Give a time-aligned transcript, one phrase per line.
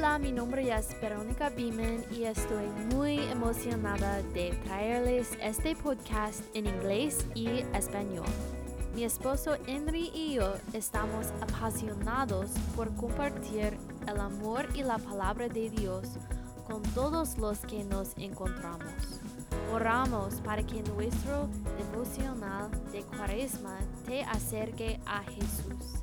[0.00, 6.68] Hola, mi nombre es Verónica Beeman y estoy muy emocionada de traerles este podcast en
[6.68, 8.24] inglés y español.
[8.94, 13.76] Mi esposo Henry y yo estamos apasionados por compartir
[14.08, 16.08] el amor y la palabra de Dios
[16.66, 19.20] con todos los que nos encontramos.
[19.70, 23.76] Oramos para que nuestro devocional de Cuaresma
[24.06, 25.99] te acerque a Jesús.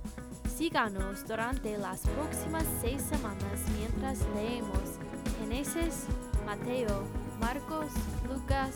[0.58, 4.98] Síganos durante las próximas seis semanas mientras leemos
[5.40, 6.08] Génesis,
[6.48, 7.04] Mateo,
[7.40, 7.92] Marcos,
[8.28, 8.74] Lucas,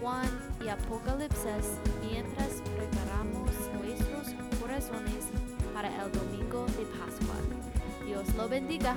[0.00, 0.30] Juan
[0.64, 5.24] y Apocalipsis mientras preparamos nuestros corazones
[5.74, 7.34] para el domingo de Pascua.
[8.06, 8.96] Dios lo bendiga.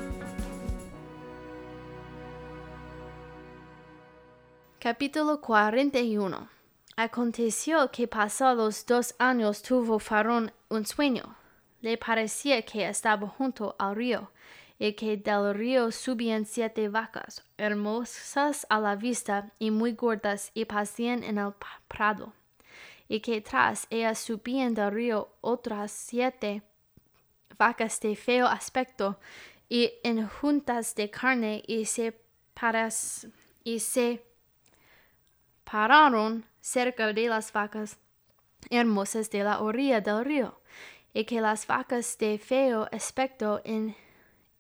[4.78, 6.48] Capítulo 41
[6.96, 11.39] Aconteció que pasados dos años tuvo Farón un sueño
[11.82, 14.32] le parecía que estaba junto al río,
[14.78, 20.66] y que del río subían siete vacas, hermosas a la vista y muy gordas, y
[20.66, 21.54] pasían en el
[21.88, 22.34] prado,
[23.08, 26.62] y que tras ellas subían del río otras siete
[27.58, 29.20] vacas de feo aspecto
[29.68, 32.20] y enjuntas de carne, y se,
[33.64, 34.24] y se
[35.66, 37.98] pararon cerca de las vacas
[38.70, 40.60] hermosas de la orilla del río
[41.14, 43.62] y que las vacas de feo aspecto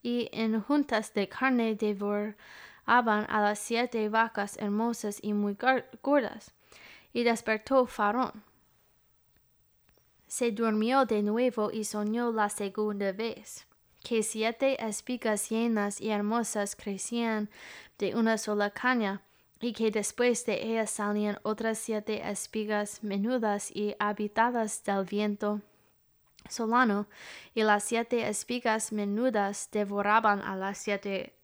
[0.02, 5.58] y en juntas de carne devoraban a las siete vacas hermosas y muy
[6.02, 6.52] gordas.
[7.14, 8.44] Y despertó Farón.
[10.28, 13.66] Se durmió de nuevo y soñó la segunda vez,
[14.04, 17.50] que siete espigas llenas y hermosas crecían
[17.98, 19.24] de una sola caña,
[19.60, 25.62] y que después de ellas salían otras siete espigas menudas y habitadas del viento
[26.50, 27.08] Solano,
[27.54, 31.36] y las siete espigas menudas devoraban a las siete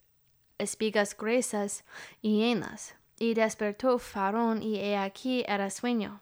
[0.58, 1.84] espigas gruesas
[2.22, 2.96] y llenas.
[3.18, 6.22] Y despertó Farón, y he aquí era sueño.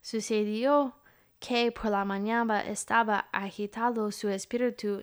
[0.00, 0.94] Sucedió
[1.40, 5.02] que por la mañana estaba agitado su espíritu,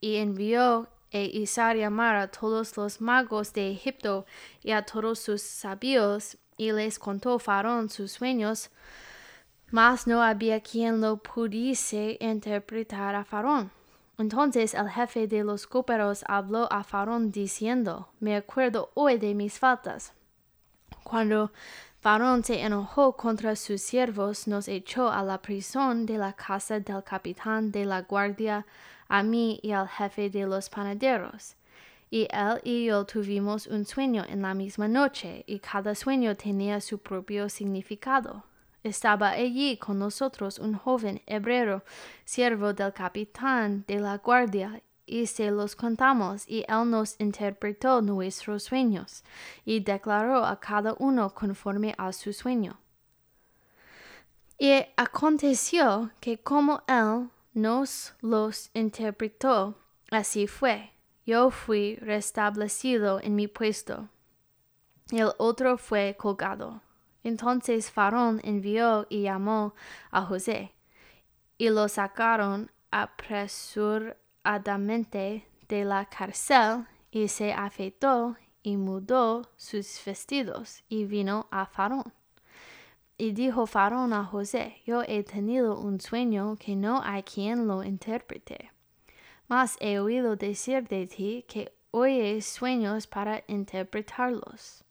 [0.00, 4.26] y envió e hizo llamar a todos los magos de Egipto
[4.62, 8.70] y a todos sus sabios, y les contó Farón sus sueños,
[9.70, 13.70] mas no había quien lo pudiese interpretar a Farón.
[14.18, 19.58] Entonces el jefe de los cooperos habló a Farón diciendo, Me acuerdo hoy de mis
[19.58, 20.12] faltas.
[21.04, 21.52] Cuando
[22.00, 27.04] Farón se enojó contra sus siervos, nos echó a la prisión de la casa del
[27.04, 28.66] capitán de la guardia,
[29.08, 31.56] a mí y al jefe de los panaderos.
[32.10, 36.80] Y él y yo tuvimos un sueño en la misma noche, y cada sueño tenía
[36.80, 38.44] su propio significado.
[38.82, 41.82] Estaba allí con nosotros un joven hebreo,
[42.24, 48.64] siervo del capitán de la guardia, y se los contamos, y él nos interpretó nuestros
[48.64, 49.24] sueños,
[49.64, 52.78] y declaró a cada uno conforme a su sueño.
[54.58, 59.76] Y aconteció que como él nos los interpretó,
[60.10, 60.92] así fue.
[61.24, 64.08] Yo fui restablecido en mi puesto.
[65.10, 66.82] El otro fue colgado.
[67.22, 69.74] Entonces Farón envió y llamó
[70.10, 70.74] a José,
[71.56, 81.04] y lo sacaron apresuradamente de la cárcel, y se afeitó y mudó sus vestidos, y
[81.04, 82.12] vino a Farón.
[83.16, 87.82] Y dijo Farón a José, yo he tenido un sueño que no hay quien lo
[87.82, 88.70] interprete.
[89.48, 94.84] Mas he oído decir de ti que oyes sueños para interpretarlos.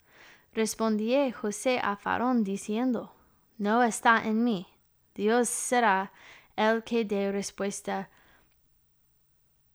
[0.58, 3.14] Respondía José a Farón diciendo,
[3.60, 4.66] No está en mí.
[5.14, 6.12] Dios será
[6.56, 8.10] el que dé respuesta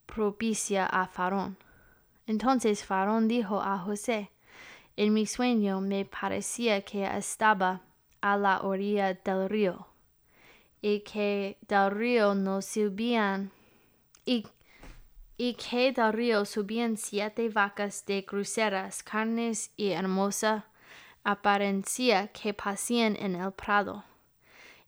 [0.06, 1.56] propicia a Farón.
[2.26, 4.32] Entonces Farón dijo a José,
[4.96, 7.82] En mi sueño me parecía que estaba
[8.20, 9.86] a la orilla del río,
[10.80, 13.52] y que del río no subían,
[14.24, 14.48] y,
[15.36, 20.66] y que del río subían siete vacas de cruceras, carnes y hermosa
[21.24, 24.04] apariencia que pasían en el prado,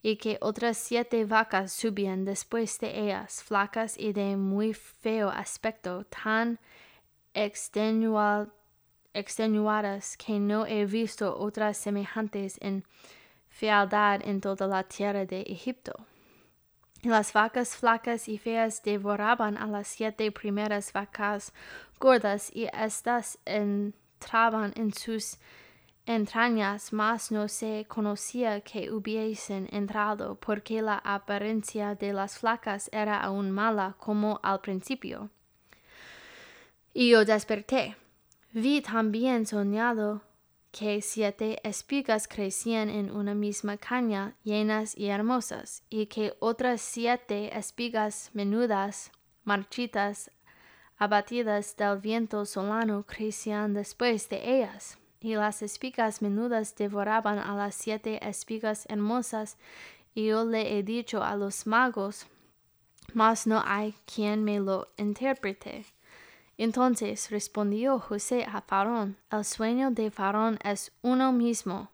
[0.02, 6.04] y que otras siete vacas subían después de ellas, flacas y de muy feo aspecto,
[6.04, 6.58] tan
[7.32, 8.48] extenuadas
[10.16, 12.84] que no he visto otras semejantes en
[13.48, 16.06] fealdad en toda la tierra de Egipto.
[17.02, 21.52] Las vacas flacas y feas devoraban a las siete primeras vacas
[22.00, 25.38] gordas y éstas entraban en sus
[26.06, 33.20] entrañas, mas no se conocía que hubiesen entrado, porque la apariencia de las flacas era
[33.20, 35.30] aún mala como al principio.
[36.92, 37.96] Y yo desperté.
[38.52, 40.22] Vi también soñado
[40.70, 47.56] que siete espigas crecían en una misma caña, llenas y hermosas, y que otras siete
[47.56, 49.12] espigas menudas,
[49.44, 50.30] marchitas,
[50.96, 54.98] abatidas del viento solano, crecían después de ellas.
[55.25, 59.56] Y las espigas menudas devoraban a las siete espigas hermosas,
[60.15, 62.26] y yo le he dicho a los magos,
[63.15, 65.87] mas no hay quien me lo interprete.
[66.59, 71.91] Entonces respondió José a Faraón, el sueño de Faraón es uno mismo.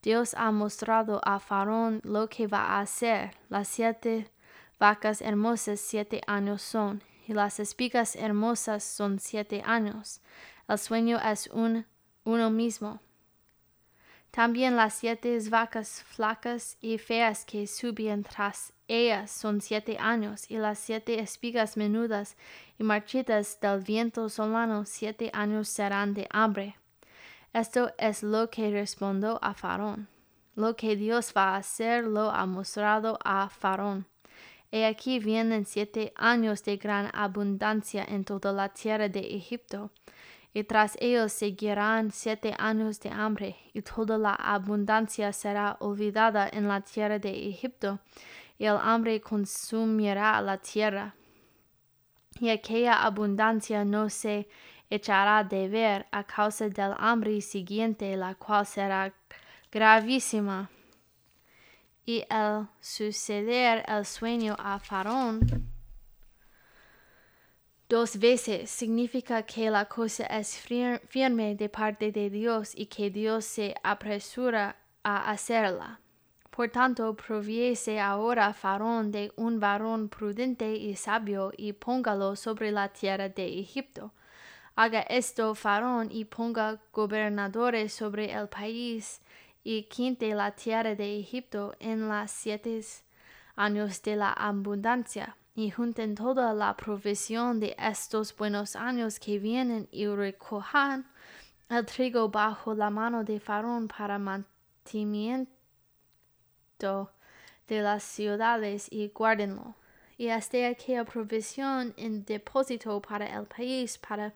[0.00, 3.32] Dios ha mostrado a Faraón lo que va a hacer.
[3.48, 4.30] Las siete
[4.78, 10.20] vacas hermosas siete años son, y las espigas hermosas son siete años.
[10.68, 11.84] El sueño es un,
[12.28, 13.00] uno mismo.
[14.30, 20.58] También las siete vacas flacas y feas que subían tras ellas son siete años, y
[20.58, 22.36] las siete espigas menudas
[22.78, 26.76] y marchitas del viento solano siete años serán de hambre.
[27.54, 30.08] Esto es lo que respondió a Faraón.
[30.54, 34.06] Lo que Dios va a hacer lo ha mostrado a Faraón.
[34.70, 39.90] He aquí vienen siete años de gran abundancia en toda la tierra de Egipto
[40.58, 46.66] y tras ellos seguirán siete años de hambre, y toda la abundancia será olvidada en
[46.66, 48.00] la tierra de Egipto,
[48.58, 51.14] y el hambre consumirá la tierra.
[52.40, 54.48] Y aquella abundancia no se
[54.90, 59.14] echará de ver a causa del hambre siguiente, la cual será
[59.70, 60.70] gravísima.
[62.04, 65.77] Y el suceder el sueño a Faraón
[67.88, 73.46] dos veces significa que la cosa es firme de parte de Dios y que Dios
[73.46, 76.00] se apresura a hacerla.
[76.50, 82.88] Por tanto, proviese ahora Faraón de un varón prudente y sabio y póngalo sobre la
[82.88, 84.12] tierra de Egipto.
[84.74, 89.22] Haga esto Faraón y ponga gobernadores sobre el país
[89.64, 92.80] y quinte la tierra de Egipto en las siete
[93.56, 99.88] años de la abundancia y junten toda la provisión de estos buenos años que vienen
[99.90, 101.04] y recojan
[101.68, 105.50] el trigo bajo la mano de Faraón para mantenimiento
[107.66, 109.74] de las ciudades y guárdenlo.
[110.16, 114.34] Y hasta aquella provisión en depósito para el país para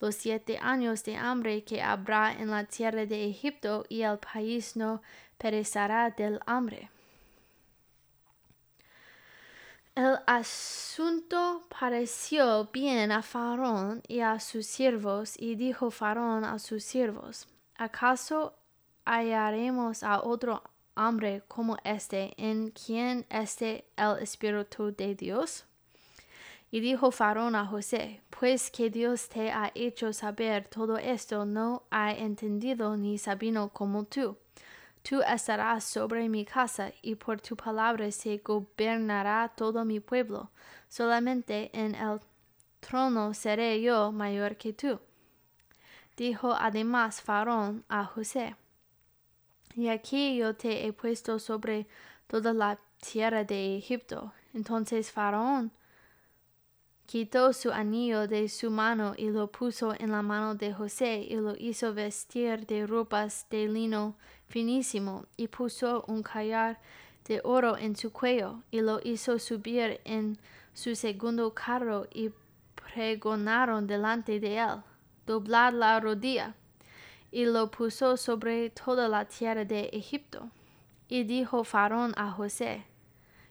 [0.00, 4.74] los siete años de hambre que habrá en la tierra de Egipto y el país
[4.74, 5.02] no
[5.36, 6.88] perecerá del hambre.
[9.96, 16.84] El asunto pareció bien a Faraón y a sus siervos, y dijo Faraón a sus
[16.84, 18.52] siervos, ¿acaso
[19.06, 20.62] hallaremos a otro
[20.96, 25.64] hombre como este en quien esté el Espíritu de Dios?
[26.70, 31.84] Y dijo Faraón a José, pues que Dios te ha hecho saber todo esto, no
[31.90, 34.36] ha entendido ni sabido como tú.
[35.08, 40.50] Tú estarás sobre mi casa, y por tu palabra se gobernará todo mi pueblo.
[40.88, 42.18] Solamente en el
[42.80, 44.98] trono seré yo mayor que tú.
[46.16, 48.56] Dijo además Faraón a José,
[49.76, 51.86] y aquí yo te he puesto sobre
[52.26, 54.32] toda la tierra de Egipto.
[54.54, 55.70] Entonces Faraón
[57.06, 61.36] quitó su anillo de su mano y lo puso en la mano de José y
[61.36, 64.16] lo hizo vestir de ropas de lino
[64.48, 66.80] finísimo y puso un collar
[67.26, 70.38] de oro en su cuello y lo hizo subir en
[70.74, 72.30] su segundo carro y
[72.74, 74.82] pregonaron delante de él,
[75.26, 76.54] doblar la rodilla
[77.30, 80.50] y lo puso sobre toda la tierra de Egipto.
[81.08, 82.84] Y dijo Faraón a José,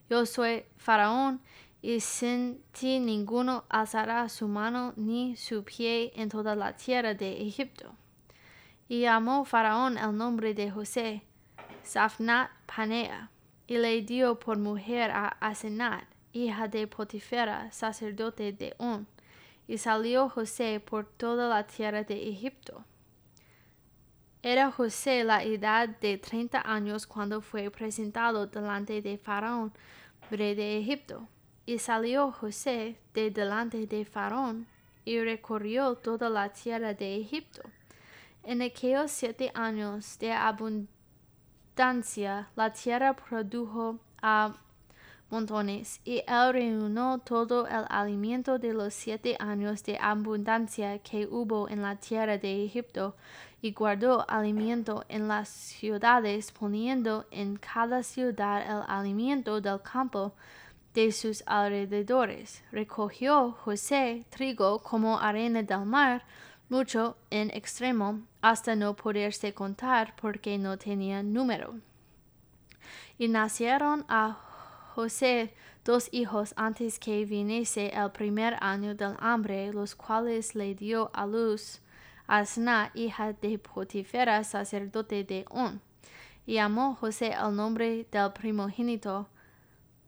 [0.10, 1.40] Yo soy Faraón
[1.86, 7.44] y sin ti ninguno alzará su mano ni su pie en toda la tierra de
[7.44, 7.94] Egipto.
[8.88, 11.22] Y llamó Faraón el nombre de José,
[11.84, 13.30] Safnat Panea,
[13.68, 19.06] y le dio por mujer a Asenat, hija de Potifera, sacerdote de On,
[19.68, 22.84] y salió José por toda la tierra de Egipto.
[24.42, 29.72] Era José la edad de treinta años cuando fue presentado delante de Faraón,
[30.32, 31.28] rey de Egipto
[31.66, 34.68] y salió José de delante de Faraón
[35.04, 37.62] y recorrió toda la tierra de Egipto.
[38.44, 40.90] En aquellos siete años de abundancia
[42.56, 44.56] la tierra produjo a
[45.30, 51.68] montones, y él reunió todo el alimento de los siete años de abundancia que hubo
[51.68, 53.16] en la tierra de Egipto,
[53.62, 60.34] y guardó alimento en las ciudades, poniendo en cada ciudad el alimento del campo
[60.96, 62.64] de sus alrededores.
[62.72, 66.26] Recogió José trigo como arena del mar,
[66.70, 71.76] mucho en extremo, hasta no poderse contar porque no tenía número.
[73.18, 74.40] Y nacieron a
[74.96, 81.12] José dos hijos antes que viniese el primer año del hambre, los cuales le dio
[81.14, 81.82] a luz
[82.28, 85.82] Asna, hija de Potifera, sacerdote de On.
[86.48, 89.28] Y amó José el nombre del primogénito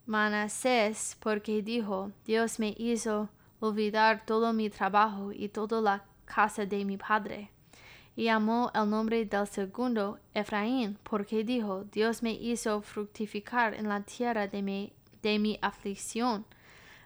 [0.08, 3.28] Manasés, porque dijo, Dios me hizo
[3.60, 7.52] olvidar todo mi trabajo y toda la casa de mi padre.
[8.16, 14.02] Y amó el nombre del segundo Efraín, porque dijo, Dios me hizo fructificar en la
[14.02, 16.46] tierra de mi, de mi aflicción.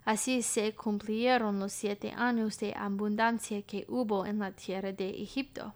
[0.06, 5.74] Así se cumplieron los siete años de abundancia que hubo en la tierra de Egipto.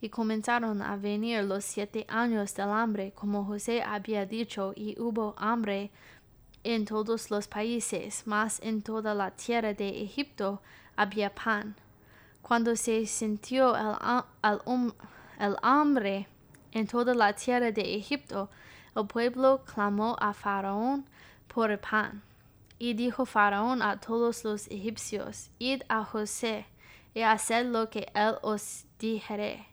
[0.00, 5.34] Y comenzaron a venir los siete años del hambre, como José había dicho, y hubo
[5.36, 5.90] hambre
[6.64, 10.62] en todos los países, mas en toda la tierra de Egipto
[10.96, 11.76] había pan.
[12.40, 14.92] Cuando se sintió el,
[15.38, 16.28] el hambre
[16.72, 18.50] en toda la tierra de Egipto,
[18.94, 21.06] el pueblo clamó a Faraón
[21.48, 22.22] por pan.
[22.78, 26.66] Y dijo Faraón a todos los egipcios, Id a José,
[27.14, 29.71] y haced lo que él os dijere.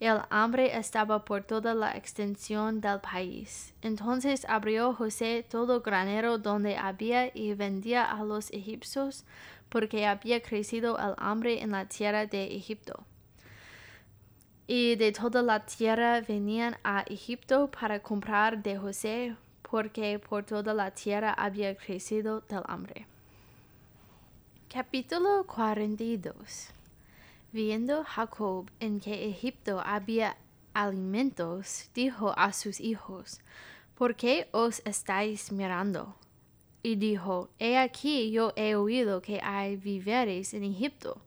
[0.00, 3.74] El hambre estaba por toda la extensión del país.
[3.82, 9.24] Entonces abrió José todo granero donde había y vendía a los egipcios,
[9.68, 13.04] porque había crecido el hambre en la tierra de Egipto.
[14.66, 19.36] Y de toda la tierra venían a Egipto para comprar de José
[19.70, 23.06] porque por toda la tierra había crecido del hambre.
[24.72, 26.79] Capítulo 42
[27.52, 30.36] Viendo Jacob en que Egipto había
[30.72, 33.40] alimentos, dijo a sus hijos,
[33.96, 36.14] ¿por qué os estáis mirando?
[36.82, 41.20] Y dijo, He aquí yo he oído que hay víveres en Egipto.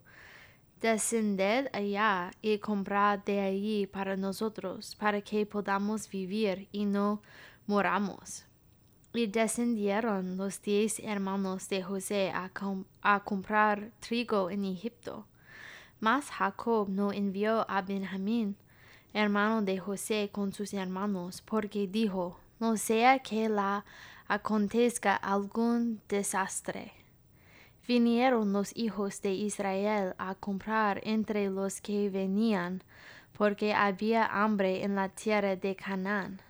[0.81, 7.21] Descended allá y comprad de allí para nosotros, para que podamos vivir y no
[7.67, 8.45] moramos.
[9.13, 12.49] Y descendieron los diez hermanos de José a,
[13.01, 15.27] a, comprar trigo en Egipto.
[16.03, 18.57] Mas Jacob no envió a Benjamín,
[19.13, 23.86] hermano de José, con sus hermanos, porque dijo, no sea que la
[24.27, 26.91] acontezca algún desastre.
[27.88, 32.83] Vinieron los hijos de Israel a comprar entre los que venían,
[33.31, 36.41] porque había hambre en la tierra de Canaán.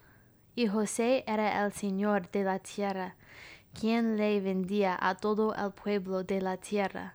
[0.56, 3.16] Y José era el señor de la tierra,
[3.80, 7.14] quien le vendía a todo el pueblo de la tierra.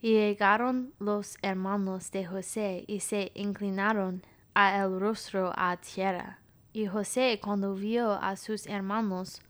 [0.00, 4.22] Y llegaron los hermanos de José y se inclinaron
[4.54, 6.38] a el rostro a tierra.
[6.72, 9.40] Y José cuando vio a sus hermanos,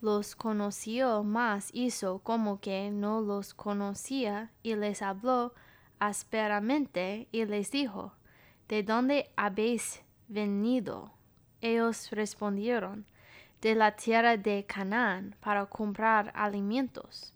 [0.00, 5.54] los conoció, mas hizo como que no los conocía y les habló
[5.98, 8.12] ásperamente y les dijo,
[8.68, 11.12] ¿De dónde habéis venido?
[11.60, 13.06] Ellos respondieron,
[13.60, 17.35] de la tierra de Canaán para comprar alimentos.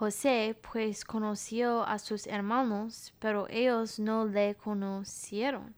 [0.00, 5.74] José pues conoció a sus hermanos, pero ellos no le conocieron.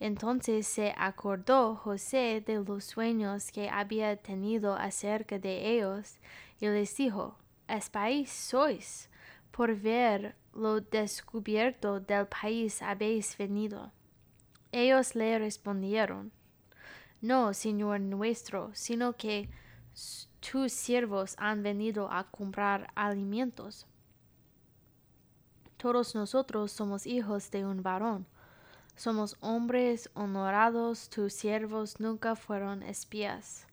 [0.00, 6.16] Entonces se acordó José de los sueños que había tenido acerca de ellos,
[6.58, 7.38] y les dijo,
[7.68, 9.08] Espáis sois,
[9.52, 13.92] por ver lo descubierto del país habéis venido.
[14.72, 16.32] Ellos le respondieron,
[17.20, 19.48] no, Señor nuestro, sino que
[20.40, 23.86] tus siervos han venido a comprar alimentos.
[25.76, 28.26] Todos nosotros somos hijos de un varón.
[28.96, 33.66] Somos hombres honorados, tus siervos nunca fueron espías.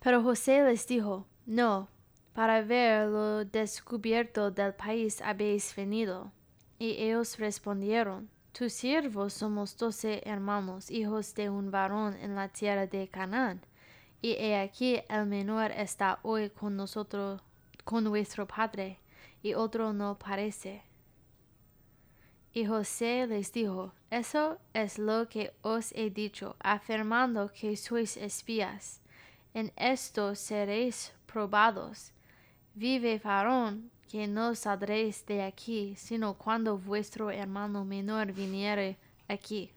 [0.00, 1.88] Pero José les dijo, No,
[2.34, 6.32] para ver lo descubierto del país habéis venido.
[6.78, 12.86] Y ellos respondieron, tus siervos somos doce hermanos, hijos de un varón en la tierra
[12.86, 13.60] de Canaán.
[14.24, 17.42] Y he aquí el menor está hoy con nosotros,
[17.84, 18.98] con nuestro padre,
[19.42, 20.82] y otro no parece.
[22.54, 29.02] Y José les dijo, Eso es lo que os he dicho, afirmando que sois espías.
[29.52, 32.14] En esto seréis probados.
[32.74, 38.96] Vive varón que no saldréis de aquí, sino cuando vuestro hermano menor viniere
[39.28, 39.73] aquí.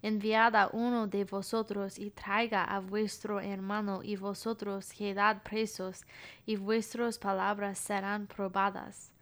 [0.00, 6.04] Enviad a uno de vosotros y traiga a vuestro hermano, y vosotros quedad presos,
[6.46, 9.12] y vuestras palabras serán probadas.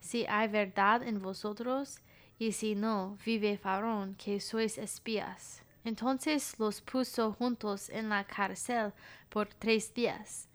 [0.00, 2.00] Si hay verdad en vosotros,
[2.38, 5.62] y si no, vive Farón, que sois espías.
[5.84, 8.92] Entonces los puso juntos en la cárcel
[9.28, 10.48] por tres días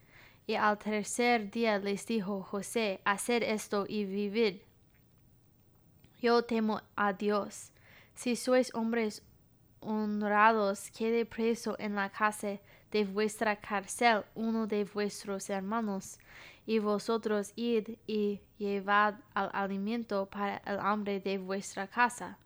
[0.45, 4.61] Y al tercer día les dijo José, haced esto y vivid.
[6.21, 7.71] Yo temo a Dios.
[8.15, 9.23] Si sois hombres
[9.87, 12.59] honrados, quede preso en la casa
[12.91, 16.19] de vuestra cárcel uno de vuestros hermanos,
[16.65, 22.37] y vosotros id y llevad al alimento para el hambre de vuestra casa.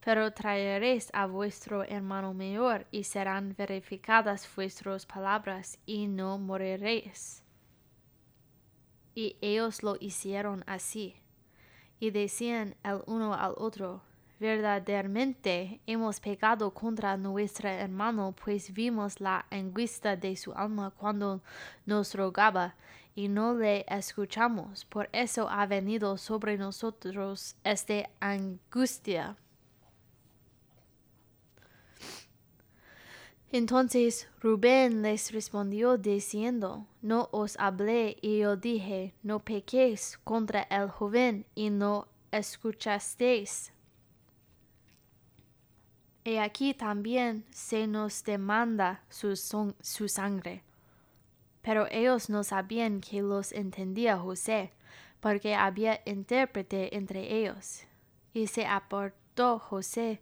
[0.00, 7.44] Pero traeréis a vuestro hermano mayor, y serán verificadas vuestras palabras, y no moriréis.
[9.14, 11.14] Y ellos lo hicieron así,
[12.00, 14.02] y decían el uno al otro,
[14.38, 21.42] verdaderamente hemos pecado contra nuestro hermano, pues vimos la angustia de su alma cuando
[21.86, 22.74] nos rogaba,
[23.18, 24.84] y no le escuchamos.
[24.84, 29.36] Por eso ha venido sobre nosotros esta angustia.
[33.50, 40.88] Entonces Rubén les respondió diciendo, No os hablé y yo dije, no pequéis contra el
[40.88, 43.72] joven y no escuchasteis.
[46.28, 50.62] Y aquí también se nos demanda su, su sangre.
[51.62, 54.74] Pero ellos no sabían que los entendía José,
[55.20, 57.84] porque había intérprete entre ellos.
[58.34, 60.20] Y se apartó José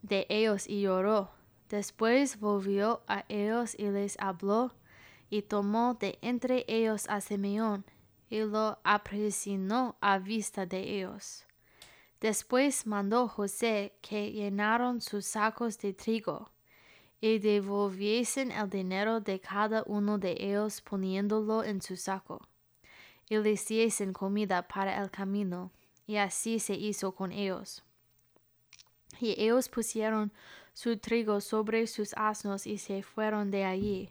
[0.00, 1.32] de ellos y lloró.
[1.70, 4.74] Después volvió a ellos y les habló,
[5.28, 7.84] y tomó de entre ellos a Simeón,
[8.30, 11.45] y lo apresinó a vista de ellos.
[12.20, 16.50] Después mandó José que llenaron sus sacos de trigo,
[17.20, 22.46] y devolviesen el dinero de cada uno de ellos poniéndolo en su saco,
[23.28, 25.72] y les diesen comida para el camino,
[26.06, 27.82] y así se hizo con ellos.
[29.18, 30.32] Y ellos pusieron
[30.72, 34.10] su trigo sobre sus asnos y se fueron de allí.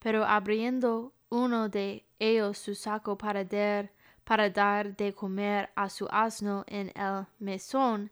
[0.00, 3.92] Pero abriendo uno de ellos su saco para dar,
[4.24, 8.10] para dar de comer a su asno en el mesón,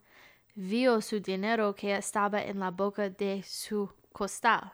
[0.54, 4.72] vio su dinero que estaba en la boca de su costal.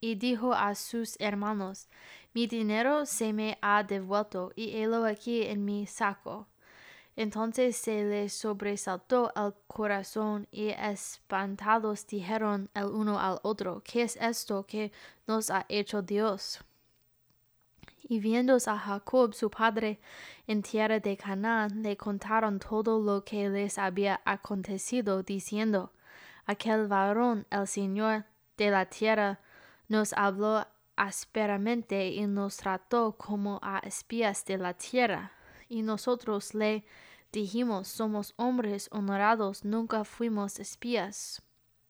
[0.00, 1.88] Y dijo a sus hermanos,
[2.34, 6.48] Mi dinero se me ha devuelto, y helo aquí en mi saco.
[7.14, 14.16] Entonces se les sobresaltó el corazón y espantados dijeron el uno al otro, ¿qué es
[14.16, 14.92] esto que
[15.26, 16.64] nos ha hecho Dios?
[18.12, 19.98] Y viendo a Jacob su padre
[20.46, 25.94] en tierra de Canaán, le contaron todo lo que les había acontecido, diciendo,
[26.44, 28.26] Aquel varón, el Señor
[28.58, 29.40] de la tierra,
[29.88, 35.32] nos habló ásperamente y nos trató como a espías de la tierra
[35.70, 36.84] y nosotros le
[37.32, 41.40] dijimos, somos hombres honrados, nunca fuimos espías.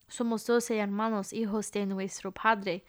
[0.06, 2.84] Somos doce hermanos, hijos de nuestro Padre.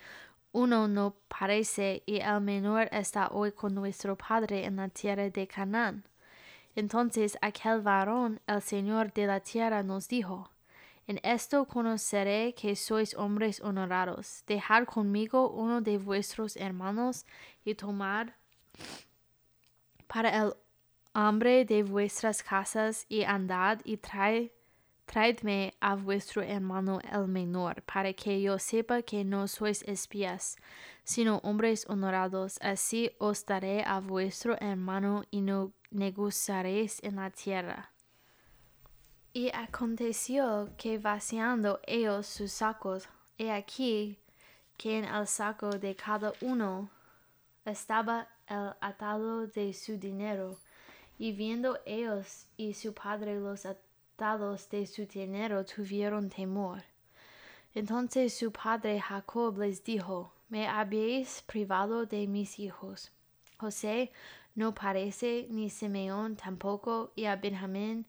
[0.55, 5.47] Uno no parece y el menor está hoy con nuestro Padre en la tierra de
[5.47, 6.05] Canaán.
[6.75, 10.51] Entonces aquel varón, el Señor de la tierra, nos dijo,
[11.07, 14.43] En esto conoceré que sois hombres honrados.
[14.45, 17.25] Dejad conmigo uno de vuestros hermanos
[17.65, 18.27] y tomad
[20.05, 20.53] para el
[21.13, 23.97] hambre de vuestras casas y andad y
[25.05, 30.55] traedme a vuestro hermano el menor, para que yo sepa que no sois espías,
[31.03, 37.91] sino hombres honrados, así os daré a vuestro hermano y no negociaréis en la tierra.
[39.33, 44.19] Y aconteció que vaciando ellos sus sacos, he aquí
[44.77, 46.89] que en el saco de cada uno
[47.65, 50.59] estaba el atado de su dinero,
[51.17, 53.92] y viendo ellos y su padre los atados
[54.23, 56.81] de su dinero tuvieron temor.
[57.75, 63.11] Entonces su padre Jacob les dijo, Me habéis privado de mis hijos.
[63.57, 64.13] José
[64.55, 68.05] no parece, ni Simeón tampoco, y a Benjamín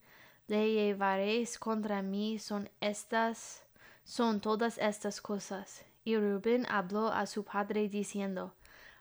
[0.47, 3.65] le llevaréis contra mí son estas,
[4.05, 5.85] son todas estas cosas.
[6.05, 8.55] Y Rubén habló a su padre diciendo,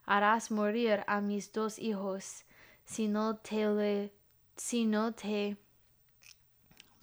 [0.08, 2.43] Harás morir a mis dos hijos,
[2.86, 4.12] si no te, le,
[4.56, 5.58] si no te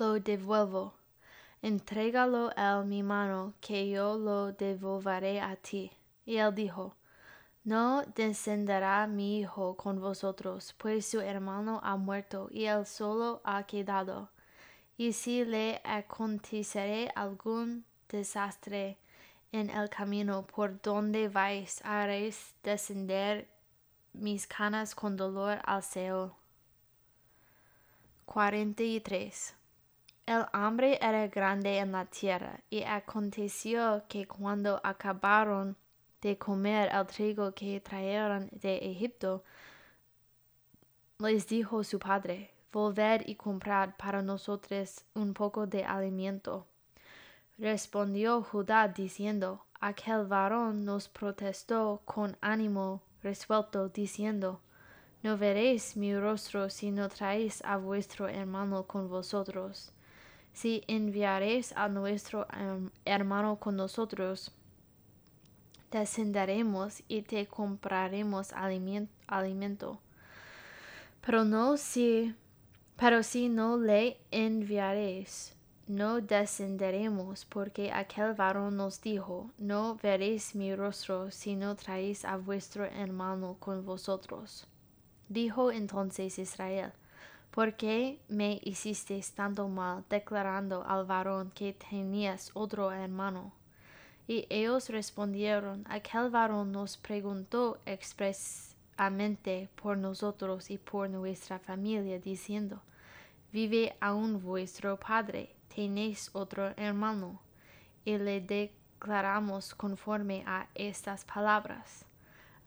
[0.00, 0.94] lo devuelvo.
[1.62, 5.92] Entrégalo en mi mano, que yo lo devolveré a ti.
[6.24, 6.94] Y él dijo,
[7.64, 13.62] No descenderá mi hijo con vosotros, pues su hermano ha muerto y él solo ha
[13.64, 14.30] quedado.
[14.96, 18.96] Y si le aconteciere algún desastre
[19.52, 23.48] en el camino por donde vais, haréis descender
[24.14, 26.32] mis canas con dolor al Seol.
[28.24, 29.59] 43.
[30.30, 35.76] El hambre era grande en la tierra, y aconteció que cuando acabaron
[36.22, 39.42] de comer el trigo que trajeron de Egipto,
[41.18, 46.64] les dijo su padre, Volved y comprad para nosotros un poco de alimento.
[47.58, 54.60] Respondió Judá diciendo, Aquel varón nos protestó con ánimo resuelto, diciendo,
[55.24, 59.92] No veréis mi rostro si no traéis a vuestro hermano con vosotros.
[60.52, 62.46] Si enviaréis a nuestro
[63.04, 64.52] hermano con nosotros,
[65.90, 70.00] descenderemos y te compraremos alimento.
[71.20, 72.34] Pero no si,
[72.96, 75.54] pero si no le enviaréis,
[75.86, 82.36] no descenderemos, porque aquel varón nos dijo, no veréis mi rostro si no traéis a
[82.36, 84.68] vuestro hermano con vosotros.
[85.28, 86.92] Dijo entonces Israel,
[87.50, 93.52] ¿por qué me hicisteis tanto mal declarando al varón que tenías otro hermano?
[94.28, 102.80] Y ellos respondieron, aquel varón nos preguntó expresamente por nosotros y por nuestra familia, diciendo,
[103.52, 105.56] ¿vive aún vuestro padre?
[105.74, 107.40] ¿Tenéis otro hermano?
[108.04, 112.04] Y le declaramos conforme a estas palabras.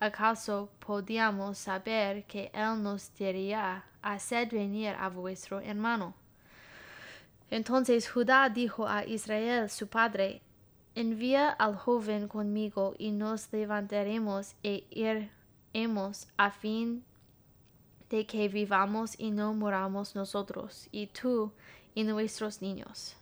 [0.04, 6.14] ¿Acaso podíamos saber que él nos diría, haced venir a vuestro hermano?
[7.50, 10.42] Entonces Judá dijo a Israel su padre,
[10.94, 17.06] Envía al joven conmigo y nos levantaremos e iremos a fin
[18.10, 21.54] de que vivamos y no muramos nosotros, y tú
[21.96, 23.16] y nuestros niños.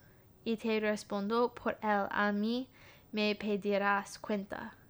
[0.44, 2.68] Y te respondo por él a mí
[3.12, 4.81] me pedirás cuenta.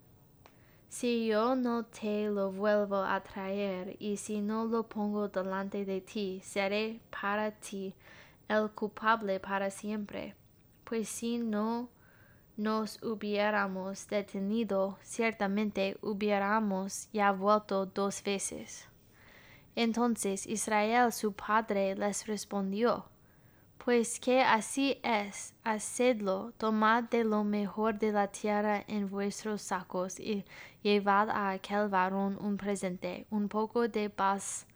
[0.92, 6.02] Si yo no te lo vuelvo a traer y si no lo pongo delante de
[6.02, 7.94] ti, seré para ti
[8.46, 10.34] el culpable para siempre.
[10.84, 11.88] Pues si no
[12.58, 18.86] nos hubiéramos detenido, ciertamente hubiéramos ya vuelto dos veces.
[19.74, 23.06] Entonces Israel su padre les respondió,
[23.84, 30.20] Pues que así es, hacedlo, tomad de lo mejor de la tierra en vuestros sacos
[30.20, 30.44] y
[30.82, 34.68] llevad a aquel varón un presente, un poco de bas,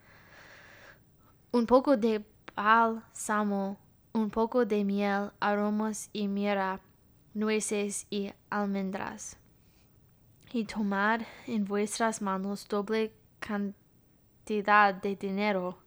[1.52, 2.24] un poco de
[2.56, 3.78] bálsamo,
[4.12, 6.80] un poco de miel, aromas y mira,
[7.32, 9.36] nueces y almendras.
[10.52, 15.78] Y tomad en vuestras manos doble cantidad de dinero,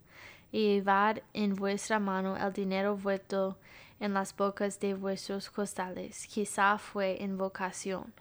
[0.52, 3.58] y llevad en vuestra mano el dinero vuelto
[4.00, 8.14] en las bocas de vuestros costales, quizá fue invocación.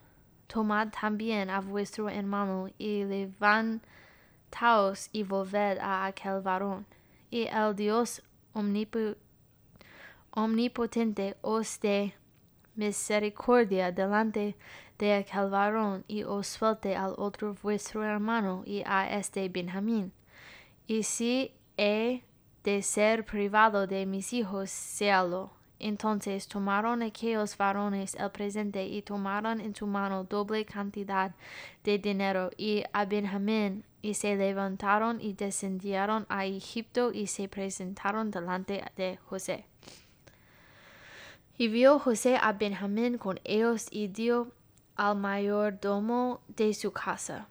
[0.47, 3.81] Tomad también a vuestro hermano y levantaos
[5.13, 6.87] y volved a aquel varón,
[7.31, 8.23] y el Dios
[10.33, 12.15] omnipotente os dé
[12.75, 14.57] misericordia delante
[14.99, 20.13] de aquel varón y os suelte al otro vuestro hermano y a este Benjamín.
[20.87, 25.53] Y si de ser privado de mis hijos, séalo.
[25.79, 31.35] Entonces tomaron aquellos varones el presente y tomaron en su mano doble cantidad
[31.85, 38.33] de dinero y a Benjamín y se levantaron y descendieron a Egipto y se presentaron
[38.33, 39.67] delante de José.
[41.57, 44.53] Y vio José a Benjamín con ellos y dio
[44.97, 47.47] al mayordomo de su casa.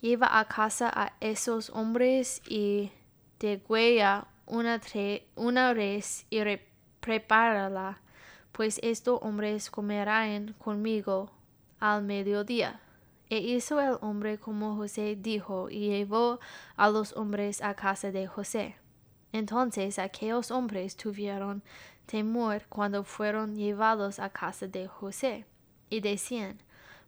[0.00, 2.90] Lleva a casa a esos hombres y
[3.38, 4.80] degüella una,
[5.36, 6.40] una res y
[7.00, 8.00] prepárala,
[8.52, 11.30] pues estos hombres comerán conmigo
[11.78, 12.80] al mediodía.
[13.30, 16.40] E hizo el hombre como José dijo, y llevó
[16.76, 18.76] a los hombres a casa de José.
[19.32, 21.62] Entonces aquellos hombres tuvieron
[22.06, 25.44] temor cuando fueron llevados a casa de José,
[25.90, 26.58] y decían,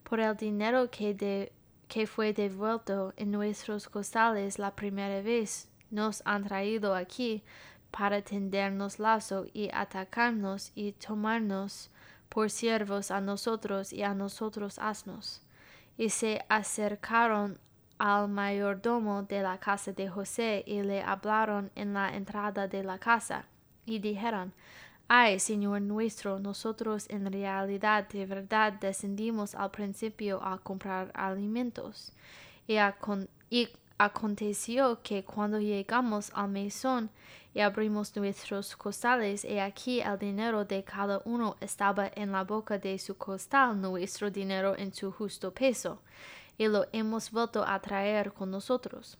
[0.04, 1.52] por el dinero que, de,
[1.88, 7.42] que fue devuelto en nuestros costales la primera vez, nos han traído aquí
[7.90, 11.90] para tendernos lazo y atacarnos y tomarnos
[12.28, 15.42] por siervos a nosotros y a nosotros asnos.
[15.96, 17.58] Y se acercaron
[17.98, 22.98] al mayordomo de la casa de José y le hablaron en la entrada de la
[22.98, 23.44] casa,
[23.84, 24.54] y dijeron,
[25.12, 32.12] Ay, Señor nuestro, nosotros en realidad de verdad descendimos al principio a comprar alimentos.
[32.68, 33.68] Y,
[34.00, 37.10] aconteció que cuando llegamos al mesón
[37.52, 42.78] y abrimos nuestros costales, y aquí el dinero de cada uno estaba en la boca
[42.78, 46.00] de su costal, nuestro dinero en su justo peso,
[46.56, 49.18] y lo hemos vuelto a traer con nosotros.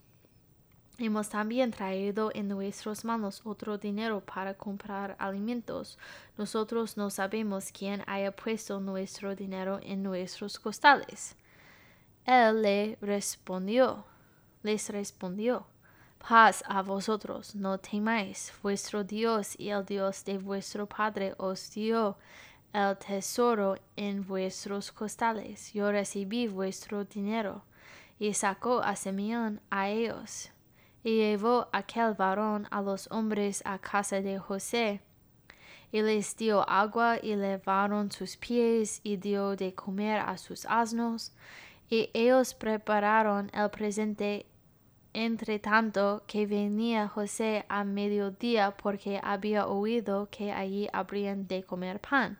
[0.97, 5.99] Hemos también traído en nuestras manos otro dinero para comprar alimentos.
[6.39, 11.37] Nosotros no sabemos quién haya puesto nuestro dinero en nuestros costales.
[12.25, 14.05] Él le respondió,
[14.63, 15.67] les respondió,
[16.19, 22.17] paz a vosotros, no temáis, vuestro Dios y el Dios de vuestro Padre os dio
[22.73, 25.73] el tesoro en vuestros costales.
[25.73, 27.65] Yo recibí vuestro dinero.
[28.19, 30.51] Y sacó a Simeón a ellos,
[31.03, 35.01] y llevó aquel varón a los hombres a casa de José,
[35.91, 41.33] y les dio agua y levaron sus pies y dio de comer a sus asnos,
[41.89, 44.45] y ellos prepararon el presente
[45.13, 52.01] entre tanto que venía José a mediodía porque había oído que allí habrían de comer
[52.01, 52.39] pan.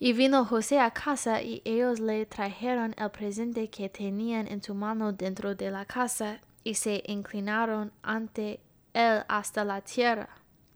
[0.00, 4.74] Y vino José a casa y ellos le trajeron el presente que tenían en su
[4.74, 8.60] mano dentro de la casa y se inclinaron ante
[8.92, 10.28] él hasta la tierra.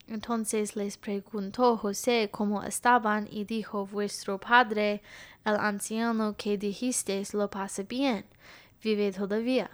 [0.09, 5.03] Entonces les preguntó José cómo estaban y dijo, vuestro padre,
[5.45, 8.25] el anciano que dijisteis, lo pasa bien,
[8.83, 9.71] vive todavía.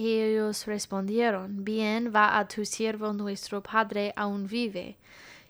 [0.00, 4.96] Ellos respondieron, bien va a tu siervo nuestro padre aún vive.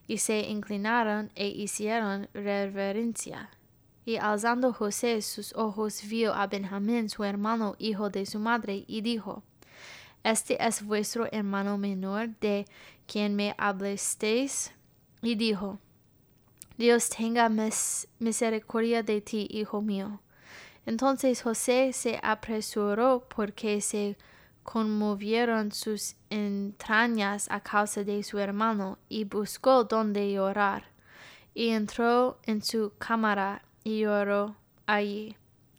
[0.06, 3.50] Y se inclinaron e hicieron reverencia.
[4.06, 9.02] Y alzando José sus ojos vio a Benjamín su hermano, hijo de su madre, y
[9.02, 9.42] dijo,
[10.24, 12.64] Este es vuestro hermano menor de
[13.06, 14.72] quien me hablasteis.
[15.20, 15.78] Y dijo,
[16.78, 17.50] Dios tenga
[18.18, 20.22] misericordia de ti, hijo mío.
[20.86, 24.16] Entonces José se apresuró porque se
[24.70, 30.84] conmovieron sus entrañas a causa de su hermano, y buscó donde llorar,
[31.54, 35.36] y entró en su cámara y lloró allí.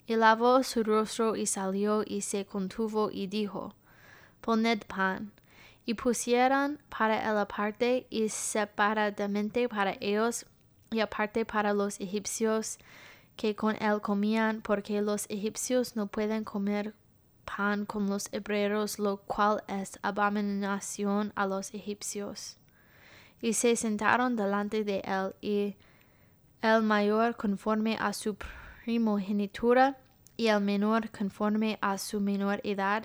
[0.08, 3.76] Y lavó su rostro y salió y se contuvo y dijo,
[4.42, 5.34] Poned pan.
[5.86, 10.48] Y pusieron para él aparte y separadamente para ellos
[10.90, 12.80] y aparte para los egipcios
[13.36, 16.96] que con él comían, porque los egipcios no pueden comer
[17.56, 22.58] pan con los hebreos, lo cual es abominación a los egipcios.
[23.42, 25.76] Y se sentaron delante de él, y
[26.62, 28.38] el mayor conforme a su
[28.84, 29.98] primogenitura,
[30.38, 33.04] y el menor conforme a su menor edad,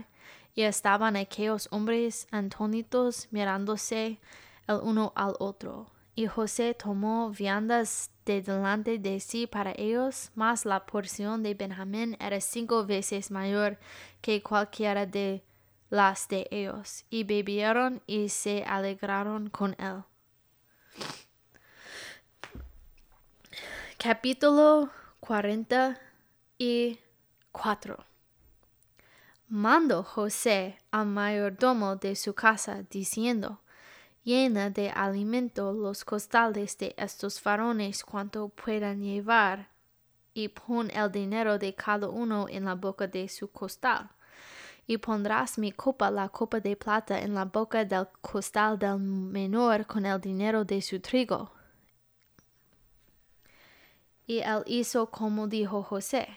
[0.54, 4.20] y estaban aquellos hombres antónitos mirándose
[4.68, 5.90] el uno al otro.
[6.14, 12.16] Y José tomó viandas de delante de sí para ellos, mas la porción de Benjamín
[12.20, 13.78] era cinco veces mayor
[14.20, 15.44] que cualquiera de
[15.90, 20.04] las de ellos, y bebieron y se alegraron con él.
[23.98, 28.04] Capítulo 44
[29.48, 33.60] Mando José al mayordomo de su casa, diciendo,
[34.24, 39.68] llena de alimento los costales de estos varones cuanto puedan llevar,
[40.32, 44.10] y pon el dinero de cada uno en la boca de su costal.
[44.87, 49.87] Y pondrás mi copa, la copa de plata, en la boca del costal del menor
[49.87, 51.52] con el dinero de su trigo.
[54.26, 56.28] Y él hizo como dijo José.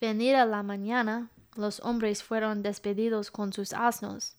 [0.00, 4.36] Venida la mañana, los hombres fueron despedidos con sus asnos.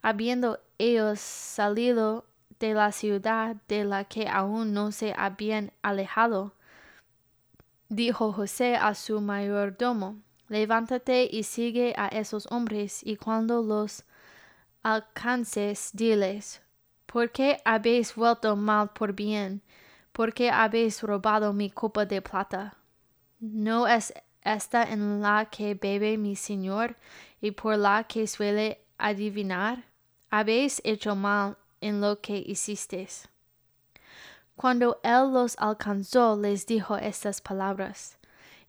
[0.00, 2.24] Habiendo ellos salido
[2.60, 6.54] de la ciudad de la que aún no se habían alejado,
[7.88, 10.16] dijo José a su mayordomo,
[10.48, 14.04] levántate y sigue a esos hombres, y cuando los
[14.82, 16.62] alcances, diles,
[17.06, 19.62] ¿por qué habéis vuelto mal por bien?
[20.12, 22.76] ¿Por qué habéis robado mi copa de plata?
[23.40, 24.12] ¿No es
[24.42, 26.96] esta en la que bebe mi señor
[27.40, 29.87] y por la que suele adivinar?
[30.30, 33.28] Habéis hecho mal en lo que hicisteis.
[34.56, 38.18] Cuando él los alcanzó, les dijo estas palabras.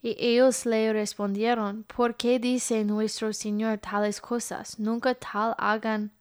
[0.02, 4.80] Y ellos le respondieron, ¿por qué dice nuestro Señor tales cosas?
[4.80, 6.12] Nunca tal hagan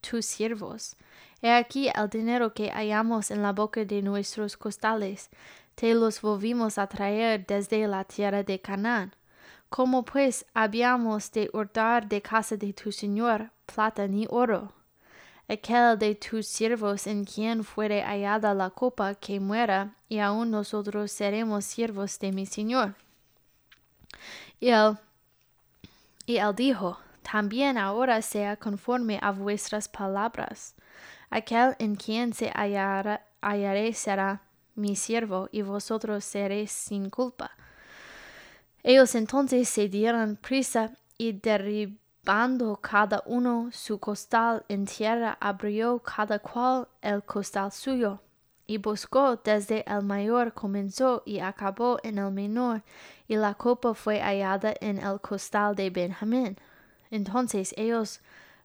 [0.00, 0.96] tus siervos.
[1.40, 5.30] He aquí el dinero que hallamos en la boca de nuestros costales,
[5.74, 9.14] te los volvimos a traer desde la tierra de Canaán.
[9.68, 14.72] ¿Cómo pues habíamos de hurtar de casa de tu Señor plata ni oro?
[15.52, 21.12] Aquel de tus siervos en quien fuere hallada la copa que muera, y aun nosotros
[21.12, 22.94] seremos siervos de mi Señor.
[24.60, 24.96] Y él,
[26.26, 30.74] y él dijo, también ahora sea conforme a vuestras palabras.
[31.30, 34.42] Aquel en quien se hallaré será
[34.74, 37.50] mi siervo, y vosotros seréis sin culpa.
[38.82, 45.98] Ellos entonces se dieron prisa y derribaron Bando cada uno su costal en tierra, abrió
[45.98, 48.20] cada cual el costal suyo,
[48.64, 52.82] y buscó desde el mayor comenzó y acabó en el menor,
[53.26, 56.56] y la copa fue hallada en el costal de Benjamín.
[57.10, 58.20] Entonces ellos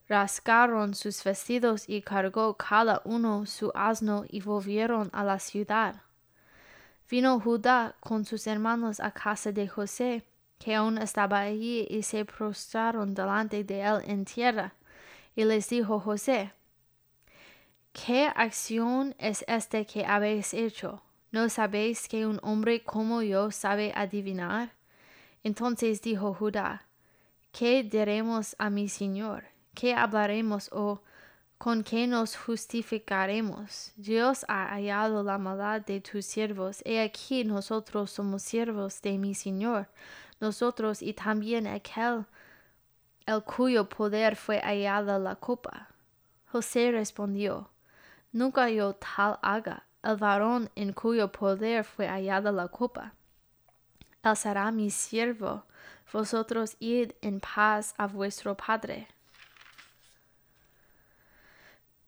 [0.07, 6.03] rasgaron sus vestidos y cargó cada uno su asno y volvieron a la ciudad.
[7.09, 10.27] Vino Judá con sus hermanos a casa de José,
[10.59, 14.73] que aún estaba allí, y se prostraron delante de él en tierra.
[15.35, 16.51] Y les dijo José,
[18.05, 21.01] ¿Qué acción es esta que habéis hecho?
[21.31, 24.71] ¿No sabéis que un hombre como yo sabe adivinar?
[25.43, 26.85] Entonces dijo Judá,
[27.51, 29.45] ¿qué diremos a mi señor?
[29.73, 31.01] ¿Qué hablaremos o
[31.57, 33.93] con qué nos justificaremos?
[33.95, 39.33] Dios ha hallado la maldad de tus siervos, he aquí nosotros somos siervos de mi
[39.33, 39.87] señor,
[40.39, 42.25] nosotros y también aquel
[43.25, 45.89] el cuyo poder fue hallada la copa.
[46.51, 47.69] José respondió,
[48.31, 53.13] Nunca yo tal haga, el varón en cuyo poder fue hallada la copa.
[54.23, 55.65] Él será mi siervo,
[56.11, 59.07] vosotros id en paz a vuestro padre.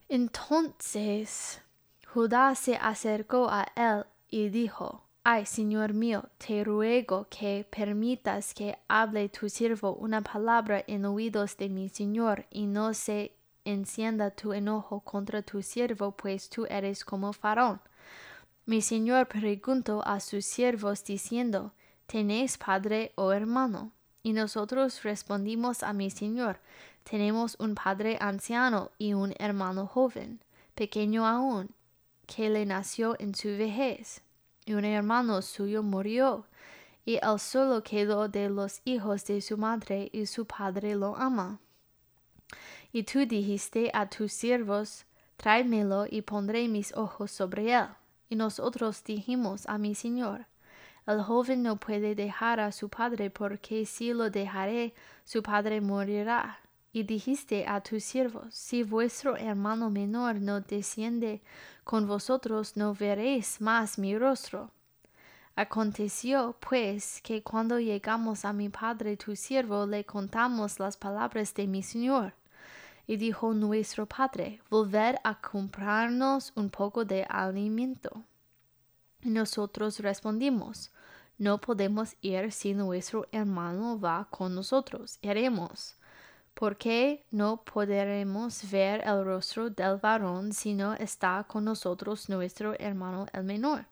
[0.07, 1.61] Entonces
[2.13, 8.79] Judá se acercó a él y dijo, Ay, Señor mío, te ruego que permitas que
[8.87, 14.53] hable tu siervo una palabra en oídos de mi Señor, y no se encienda tu
[14.53, 17.79] enojo contra tu siervo, pues tú eres como Faraón.
[18.65, 21.73] Mi señor preguntó a sus siervos diciendo,
[22.07, 23.91] ¿Tenéis padre o hermano?
[24.23, 26.57] Y nosotros respondimos a mi señor,
[27.03, 30.39] tenemos un padre anciano y un hermano joven,
[30.73, 31.69] pequeño aún,
[32.25, 34.23] que le nació en su vejez,
[34.73, 36.45] un hermano suyo murió,
[37.05, 41.59] y él solo quedó de los hijos de su madre, y su padre lo ama.
[42.91, 45.05] Y tú dijiste a tus siervos,
[45.37, 47.87] tráemelo y pondré mis ojos sobre él.
[48.29, 50.45] Y nosotros dijimos a mi señor,
[51.07, 56.59] el joven no puede dejar a su padre, porque si lo dejaré, su padre morirá.
[56.91, 61.41] Y dijiste a tus siervos, si vuestro hermano menor no desciende
[61.83, 64.71] con vosotros, no veréis más mi rostro.
[65.55, 71.67] Aconteció, pues, que cuando llegamos a mi padre tu siervo, le contamos las palabras de
[71.67, 72.33] mi señor.
[73.05, 78.23] Y dijo nuestro padre, volved a comprarnos un poco de alimento.
[79.21, 80.91] Y nosotros respondimos,
[81.37, 85.98] no podemos ir si nuestro hermano va con nosotros, iremos.
[86.59, 93.27] Porque no podremos ver el rostro del varón si no está con nosotros nuestro hermano
[93.31, 93.85] el menor.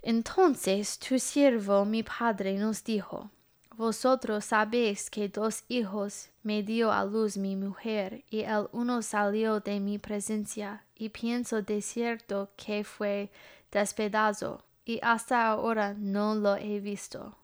[0.00, 3.30] Entonces tu siervo mi padre nos dijo,
[3.76, 9.58] vosotros sabéis que dos hijos me dio a luz mi mujer, y el uno salió
[9.58, 13.32] de mi presencia, y pienso de cierto que fue
[13.72, 17.34] despedazado, y hasta ahora no lo he visto.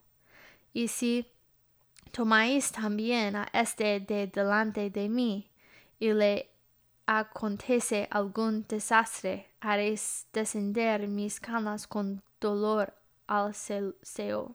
[0.72, 1.26] Y si
[2.10, 5.50] tomáis también a este de delante de mí,
[5.98, 6.50] y le
[7.06, 12.92] acontece algún desastre, haréis descender mis canas con dolor
[13.26, 14.54] al Seol.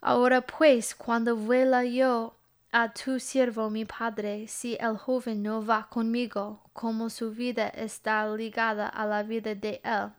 [0.00, 2.34] Ahora pues, cuando vuela yo
[2.72, 8.26] a tu siervo mi padre, si el joven no va conmigo, como su vida está
[8.34, 10.12] ligada a la vida de él,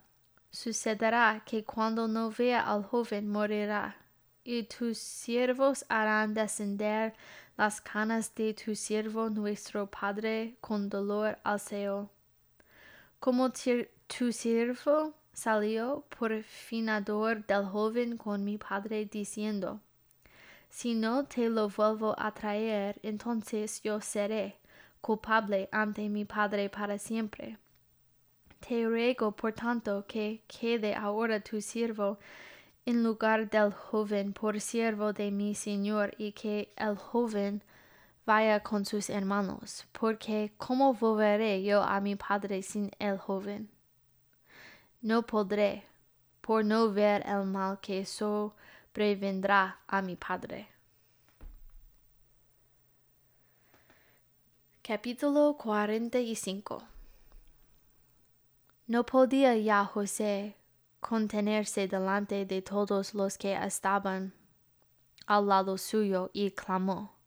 [0.52, 3.96] sucederá que cuando no vea al joven morirá,
[4.44, 7.14] y tus siervos harán descender
[7.58, 12.10] las canas de tu siervo nuestro padre con dolor al seo.
[13.20, 19.80] Como tu siervo salió por finador del joven con mi padre diciendo,
[20.70, 24.58] Si no te lo vuelvo a traer, entonces yo seré
[25.02, 27.58] culpable ante mi padre para siempre.
[28.60, 32.20] Te ruego, por tanto, que quede ahora tu siervo
[32.86, 37.64] en lugar del joven por siervo de mi señor y que el joven
[38.26, 43.70] vaya con sus hermanos, porque ¿cómo volveré yo a mi padre sin el joven?
[45.02, 45.84] no podré,
[46.42, 50.68] por no ver el mal que sobrevendrá a mi padre.
[54.84, 56.84] Capítulo 45
[58.88, 60.56] No podía ya José
[61.02, 64.34] contenerse delante de todos los que estaban
[65.28, 67.18] al lado suyo y clamó,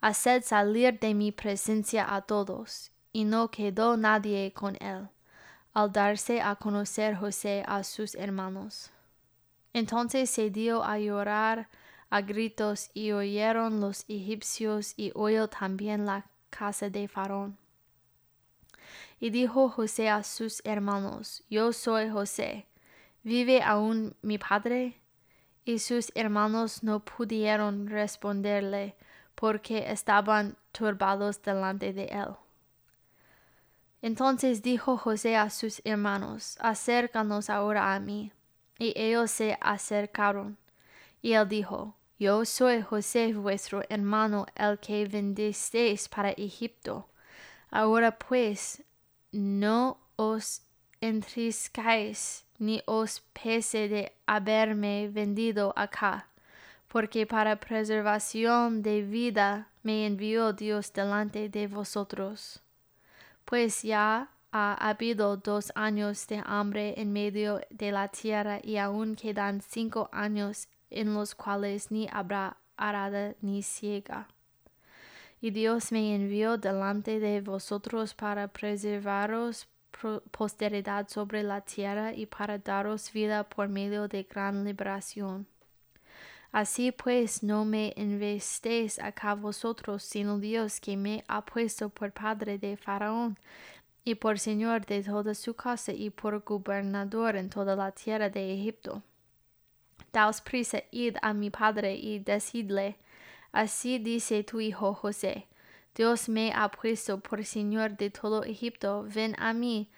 [0.00, 5.08] Haced salir de mi presencia a todos, y no quedó nadie con él
[5.74, 8.90] al darse a conocer José a sus hermanos.
[9.72, 11.68] Entonces se dio a llorar
[12.10, 17.58] a gritos y oyeron los egipcios y oyó también la casa de Faraón.
[19.18, 22.66] Y dijo José a sus hermanos, Yo soy José.
[23.24, 25.00] ¿Vive aún mi padre?
[25.64, 28.96] Y sus hermanos no pudieron responderle,
[29.34, 32.36] porque estaban turbados delante de él.
[34.02, 38.30] Entonces dijo José a sus hermanos, Acércanos ahora a mí.
[38.78, 40.58] Y ellos se acercaron.
[41.22, 47.08] Y él dijo, Yo soy José vuestro hermano, el que vendisteis para Egipto.
[47.70, 48.82] Ahora pues,
[49.32, 50.60] no os
[51.00, 56.28] entriscáis ni os pese de haberme vendido acá,
[56.88, 62.60] porque para preservación de vida me envió Dios delante de vosotros.
[63.44, 69.16] Pues ya ha habido dos años de hambre en medio de la tierra y aún
[69.16, 74.28] quedan cinco años en los cuales ni habrá arada ni ciega.
[75.40, 79.66] Y Dios me envió delante de vosotros para preservaros
[80.30, 85.46] posteridad sobre la tierra y para daros vida por medio de gran liberación.
[86.52, 92.58] Así pues, no me investéis acá vosotros, sino Dios que me ha puesto por padre
[92.58, 93.36] de Faraón
[94.04, 98.54] y por señor de toda su casa y por gobernador en toda la tierra de
[98.54, 99.02] Egipto.
[100.12, 102.96] Daos prisa, id a mi padre y decidle,
[103.50, 105.48] Así dice tu hijo José,
[105.94, 109.88] Dios me ha puesto por Señor de todo Egipto, ven a mí,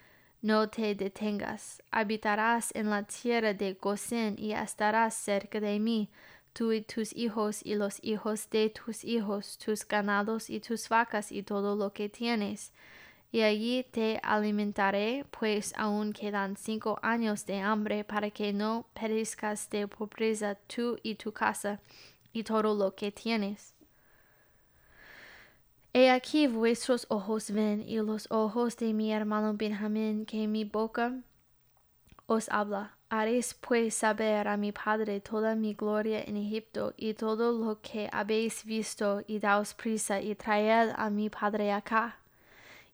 [0.42, 6.10] no te detengas, habitarás en la tierra de Gosén y estarás cerca de mí,
[6.52, 11.32] tú y tus hijos y los hijos de tus hijos, tus ganados y tus vacas
[11.32, 12.72] y todo lo que tienes.
[13.32, 19.68] Y allí te alimentaré, pues aún quedan cinco años de hambre para que no perezcas
[19.70, 21.80] de pobreza tú y tu casa
[22.32, 23.75] y todo lo que tienes.
[25.98, 31.22] He aquí vuestros ojos ven y los ojos de mi hermano Benjamín que mi boca
[32.26, 32.98] os habla.
[33.08, 38.10] Haréis pues saber a mi padre toda mi gloria en Egipto y todo lo que
[38.12, 42.18] habéis visto y daos prisa y traed a mi padre acá.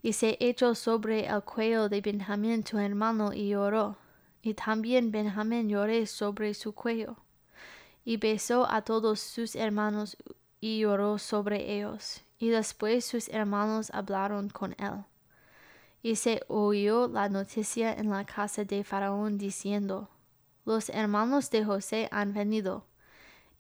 [0.01, 3.97] Y se echó sobre el cuello de Benjamín tu hermano y lloró.
[4.43, 7.17] Y también Benjamín lloré sobre su cuello
[8.05, 10.17] y besó a todos sus hermanos
[10.61, 12.23] y lloró sobre ellos.
[12.43, 15.05] Y después sus hermanos hablaron con él.
[16.03, 20.11] Y se oyó la noticia en la casa de Faraón diciendo,
[20.65, 22.85] Los hermanos de José han venido.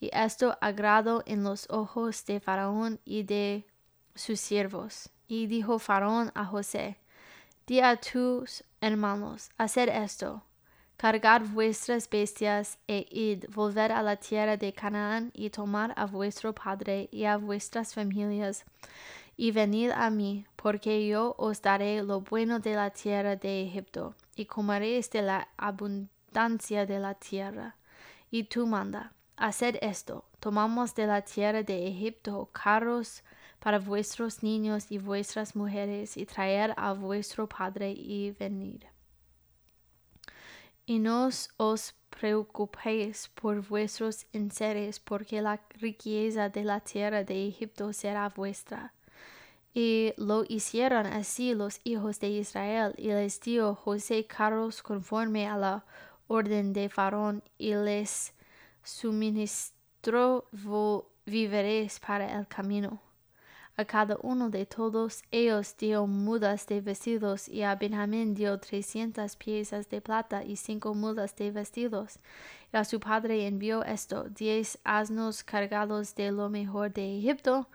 [0.01, 3.69] Y esto agrado en los ojos de Faraón y de
[4.17, 5.11] sus siervos.
[5.29, 6.99] Y dijo Faraón a José,
[7.69, 10.43] Di a tus hermanos, hacer esto
[11.03, 16.53] cargad vuestras bestias e id, volver a la tierra de Canaán y tomar a vuestro
[16.53, 18.65] padre y a vuestras familias,
[19.37, 24.15] y venid a mí, porque yo os daré lo bueno de la tierra de Egipto,
[24.37, 27.75] y comeréis de la abundancia de la tierra.
[28.31, 33.25] Y tú manda, haced esto, tomamos de la tierra de Egipto carros
[33.59, 38.85] para vuestros niños y vuestras mujeres, y traer a vuestro padre y venid
[40.87, 47.93] y no os preocupéis por vuestros enseres, porque la riqueza de la tierra de Egipto
[47.93, 48.93] será vuestra.
[49.75, 55.57] Y lo hicieron así los hijos de Israel, y les dio José carros conforme a
[55.57, 55.85] la
[56.29, 58.35] orden de Faraón, y les
[58.83, 60.47] suministró
[61.25, 63.01] víveres para el camino.
[63.75, 69.35] A cada uno de todos ellos dio mudas de vestidos, y a Benjamín dio trescientas
[69.35, 72.19] piezas de plata y cinco mudas de vestidos.
[72.71, 77.67] Y a su padre envió esto, diez asnos cargados de lo mejor de Egipto,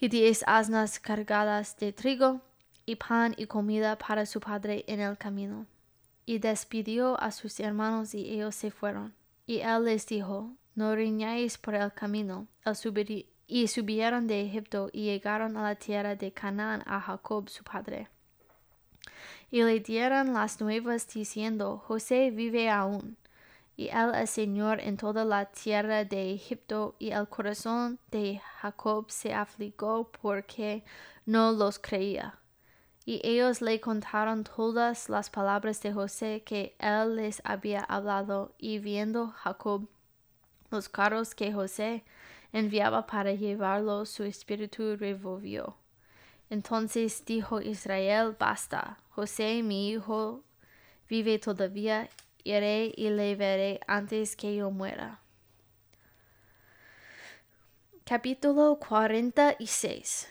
[0.00, 2.40] y diez asnas cargadas de trigo,
[2.86, 5.66] y pan y comida para su padre en el camino.
[6.24, 9.14] Y despidió a sus hermanos y ellos se fueron.
[9.46, 14.88] Y él les dijo, no riñáis por el camino, el subir y subieron de Egipto
[14.92, 18.08] y llegaron a la tierra de Canaán a Jacob su padre.
[19.50, 23.16] Y le dieron las nuevas diciendo, José vive aún,
[23.76, 29.10] y él es Señor en toda la tierra de Egipto, y el corazón de Jacob
[29.10, 30.84] se afligó porque
[31.26, 32.38] no los creía.
[33.04, 38.78] Y ellos le contaron todas las palabras de José que él les había hablado, y
[38.78, 39.88] viendo Jacob
[40.70, 42.02] los carros que José
[42.54, 45.76] enviaba para llevarlo, su espíritu revolvió.
[46.48, 50.44] Entonces dijo Israel, basta, José mi hijo
[51.08, 52.08] vive todavía,
[52.44, 55.20] iré y le veré antes que yo muera.
[58.04, 60.28] Capítulo 46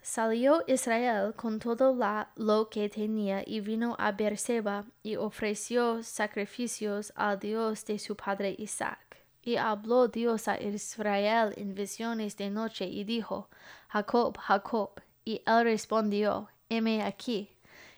[0.00, 7.12] Salió Israel con todo la, lo que tenía y vino a Beerseba y ofreció sacrificios
[7.14, 9.17] al Dios de su padre Isaac.
[9.48, 13.48] Y habló Dios a Israel en visiones de noche y dijo,
[13.88, 14.90] Jacob, Jacob.
[15.24, 17.48] Y él respondió, heme aquí.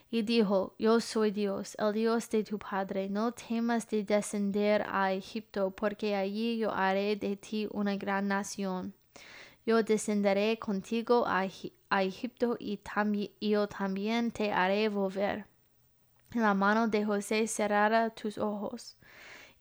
[0.09, 5.11] Y dijo, Yo soy Dios, el Dios de tu padre, no temas de descender a
[5.11, 8.93] Egipto, porque allí yo haré de ti una gran nación.
[9.65, 12.79] Yo descenderé contigo a, Egipto y
[13.41, 15.47] yo también te haré volver.
[16.31, 18.95] La mano de José cerrará tus ojos.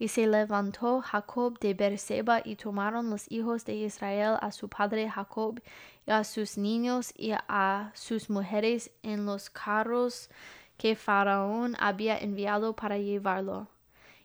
[0.01, 5.11] Y se levantó Jacob de Beerseba y tomaron los hijos de Israel a su padre
[5.11, 5.61] Jacob
[6.07, 10.31] y a sus niños y a sus mujeres en los carros
[10.79, 13.69] que Faraón había enviado para llevarlo.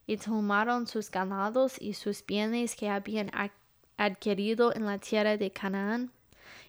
[0.07, 3.29] Y tomaron sus ganados y sus bienes que habían
[3.97, 6.13] adquirido en la tierra de Canaán,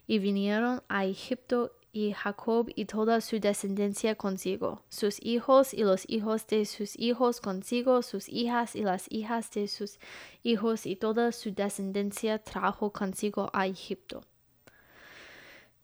[0.09, 6.05] y vinieron a Egipto y Jacob y toda su descendencia consigo, sus hijos y los
[6.11, 9.99] hijos de sus hijos consigo, sus hijas y las hijas de sus
[10.43, 14.21] hijos y toda su descendencia trajo consigo a Egipto.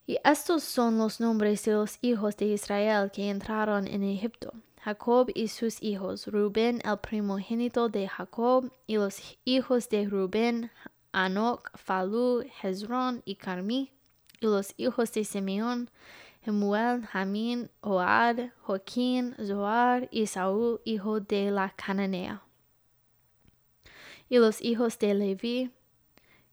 [0.07, 4.53] Y estos son los nombres de los hijos de Israel que entraron en Egipto.
[4.83, 10.71] Jacob y sus hijos, Rubén el primogénito de Jacob, y los hijos de Rubén,
[11.13, 13.93] Anok, Falú, Hezrón y Carmi,
[14.43, 15.89] y los hijos de Simeón,
[16.45, 22.43] Jemuel, Jamín, Oad, Joaquín, Zoar y Saúl, hijo de la Cananea.
[24.29, 25.71] Y los hijos de Levi,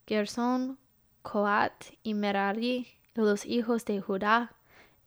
[0.06, 0.78] Gerson,
[1.24, 1.74] Coat
[2.04, 4.56] y Merari, y los hijos de Judá,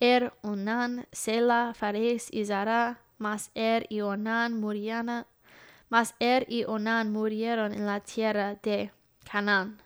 [0.00, 5.24] Er, Onan, Sela, Fares y Zara, mas Er y Onan murieron,
[5.88, 8.90] mas Er y Onan murieron en la tierra de
[9.30, 9.80] Canaán.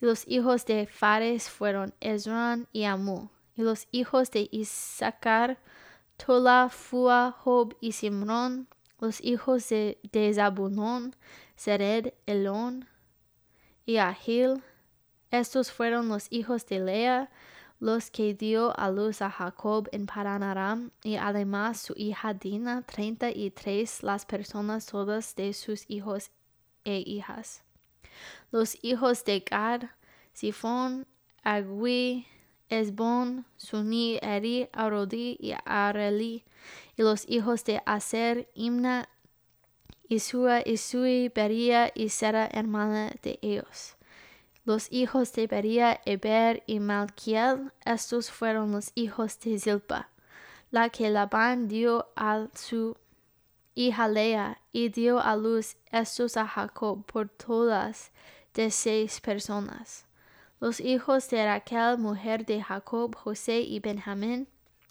[0.00, 3.28] Y los hijos de Fares fueron Ezran y Amu.
[3.54, 5.58] Y los hijos de Isaacar,
[6.16, 8.68] Tola, Fua, Job y Simrón.
[9.00, 10.32] Los hijos de, de
[11.56, 12.88] Sered, Elón
[13.84, 14.62] y Ahil.
[15.30, 17.30] Estos fueron los hijos de Lea,
[17.80, 23.30] los que dio a luz a Jacob en Paranaram, y además su hija Dina, treinta
[23.30, 26.30] y tres las personas todas de sus hijos
[26.84, 27.62] e hijas.
[28.50, 29.84] Los hijos de Gad,
[30.32, 31.06] Sifón,
[31.42, 32.26] Agui,
[32.68, 36.44] Esbon, Suni, Eri, Arodi y Areli.
[36.96, 39.08] Y los hijos de Aser, Imna,
[40.08, 43.96] Isua, Isui, Beria y Sera, hermana de ellos.
[44.64, 50.10] Los hijos de Beria, Eber y Malkiel, estos fueron los hijos de Zilpa,
[50.70, 52.96] la que Labán dio a su
[53.78, 58.10] hija Lea, y dio a luz estos a Jacob por todas
[58.52, 60.04] de seis personas.
[60.58, 64.48] Los hijos de Raquel, mujer de Jacob, José y Benjamín,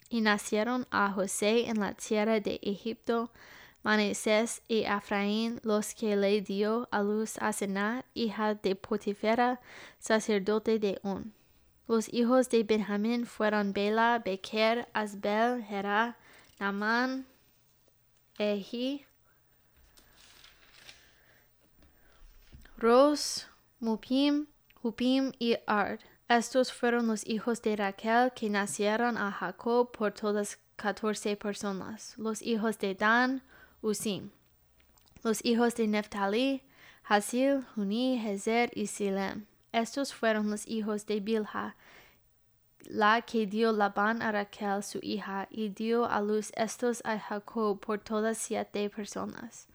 [0.10, 3.30] y nacieron a José en la tierra de Egipto,
[3.84, 9.60] Manasés y Efraín, los que le dio a luz a Senat, hija de Potifera,
[10.00, 11.34] sacerdote de On.
[11.90, 16.18] Los hijos de Benjamín fueron Bela, Beker, Asbel, Hera,
[16.58, 17.26] Naman,
[18.38, 19.06] Ehi,
[22.78, 23.48] Ros,
[23.80, 24.46] Mupim,
[24.84, 26.00] Hupim y Ard.
[26.30, 32.14] Estos fueron los hijos de Raquel que nacieron a Jacob por todas catorce personas.
[32.18, 33.42] Los hijos de Dan,
[33.82, 34.30] Usim.
[35.24, 36.62] Los hijos de Neftali,
[37.04, 39.48] Hasil, Huni, Hezer y Silem.
[39.72, 41.76] Estos fueron los hijos de Bilha,
[42.88, 47.80] la que dio Labán a Raquel su hija, y dio a luz estos a Jacob
[47.80, 49.68] por todas siete personas.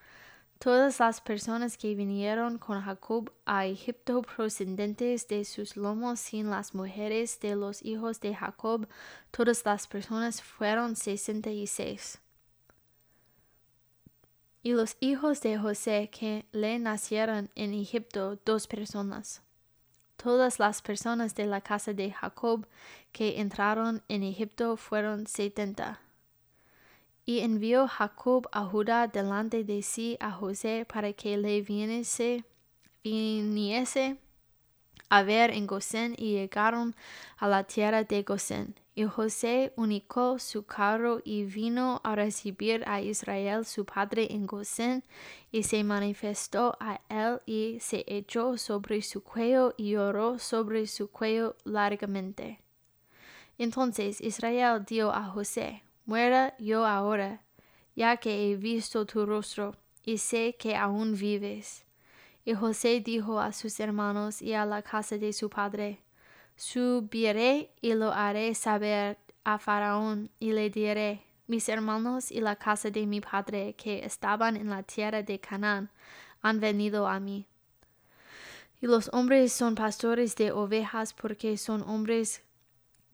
[0.59, 6.73] Todas las personas que vinieron con Jacob a Egipto procedentes de sus lomos sin las
[6.75, 8.89] mujeres de los hijos de Jacob,
[9.31, 12.19] todas las personas fueron sesenta y seis.
[14.63, 19.42] Y los hijos de José que le nacieron en Egipto, dos personas
[20.23, 22.67] todas las personas de la casa de Jacob
[23.13, 26.01] que entraron en Egipto fueron setenta.
[27.25, 32.45] Y envió Jacob a Judá delante de sí a José para que le viniese,
[33.05, 34.17] viniese
[35.09, 36.95] a ver en Gosén y llegaron
[37.39, 38.75] a la tierra de Gosén.
[38.95, 45.03] Y José unicó su carro y vino a recibir a Israel su padre en Gosén,
[45.51, 51.11] y se manifestó a él y se echó sobre su cuello y lloró sobre su
[51.11, 52.61] cuello largamente.
[53.57, 57.43] Entonces Israel dio a José, muera yo ahora,
[57.95, 61.85] ya que he visto tu rostro, y sé que aún vives.
[62.45, 66.01] Y José dijo a sus hermanos y a la casa de su padre,
[66.65, 72.89] Subiré y lo haré saber a Faraón y le diré, mis hermanos y la casa
[72.89, 75.91] de mi padre que estaban en la tierra de Canaán
[76.41, 77.49] han venido a mí.
[78.81, 82.43] Y los hombres son pastores de ovejas porque son hombres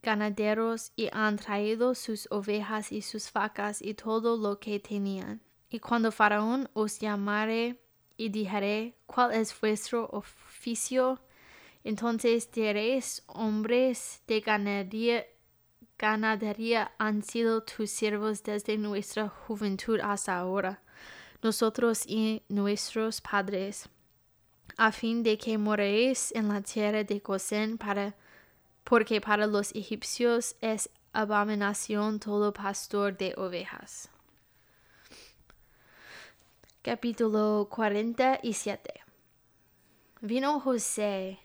[0.02, 5.40] ganaderos y han traído sus ovejas y sus vacas y todo lo que tenían.
[5.70, 7.80] Y cuando Faraón os llamare
[8.18, 11.18] y dijere, ¿cuál es vuestro oficio?
[11.84, 15.24] Entonces diréis, hombres de ganadería,
[15.98, 20.82] ganadería han sido tus siervos desde nuestra juventud hasta ahora,
[21.42, 23.88] nosotros y nuestros padres,
[24.76, 28.14] a fin de que moréis en la tierra de Gosén para
[28.88, 34.08] porque para los egipcios es abominación todo pastor de ovejas.
[36.80, 39.02] Capítulo 47
[40.22, 41.38] Vino José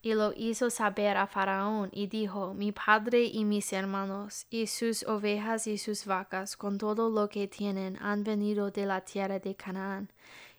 [0.00, 5.02] y lo hizo saber a Faraón y dijo, mi padre y mis hermanos y sus
[5.04, 9.56] ovejas y sus vacas con todo lo que tienen han venido de la tierra de
[9.56, 10.10] Canaán,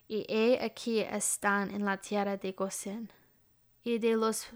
[0.08, 3.12] y he aquí están en la tierra de Gosén.
[3.84, 4.48] Y de los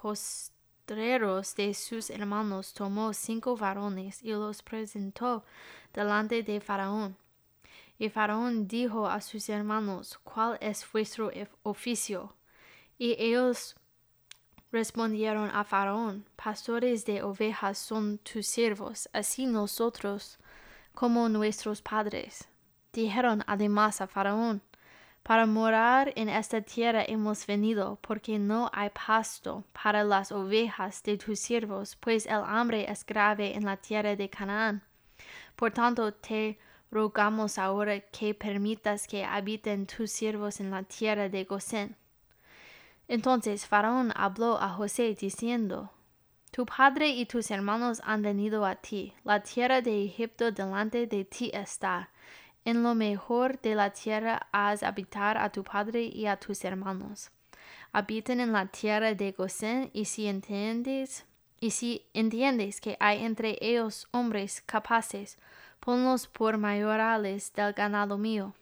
[0.00, 5.44] postreros de sus hermanos tomó cinco varones y los presentó
[5.92, 7.16] delante de Faraón.
[7.98, 11.30] Y Faraón dijo a sus hermanos, ¿cuál es vuestro
[11.62, 12.34] oficio?
[12.98, 13.76] Y ellos
[14.72, 20.38] respondieron a Faraón, pastores de ovejas son tus siervos, así nosotros
[20.94, 22.48] como nuestros padres.
[22.92, 24.62] Dijeron además a Faraón,
[25.22, 31.16] para morar en esta tierra hemos venido, porque no hay pasto para las ovejas de
[31.16, 34.82] tus siervos, pues el hambre es grave en la tierra de Canaán.
[35.54, 36.58] Por tanto, te
[36.90, 41.96] rogamos ahora que permitas que habiten tus siervos en la tierra de Gosén.
[43.12, 45.90] Entonces Faraón habló a José diciendo,
[46.50, 51.26] Tu padre y tus hermanos han venido a ti, la tierra de Egipto delante de
[51.26, 52.08] ti está.
[52.64, 57.30] En lo mejor de la tierra has habitar a tu padre y a tus hermanos.
[57.92, 61.26] Habiten en la tierra de Gosén y si entiendes,
[61.60, 65.36] y si entiendes que hay entre ellos hombres capaces,
[65.80, 68.54] ponlos por mayorales del ganado mío.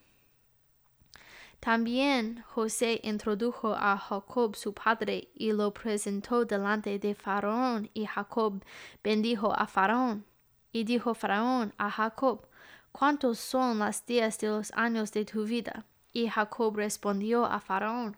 [1.60, 8.64] También José introdujo a Jacob su padre y lo presentó delante de Faraón, y Jacob
[9.04, 10.24] bendijo a Faraón.
[10.72, 12.46] Y dijo Faraón a Jacob,
[12.92, 15.84] ¿cuántos son los días de los años de tu vida?
[16.12, 18.16] Y Jacob respondió a Faraón,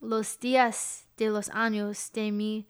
[0.00, 2.66] los días de los años de mi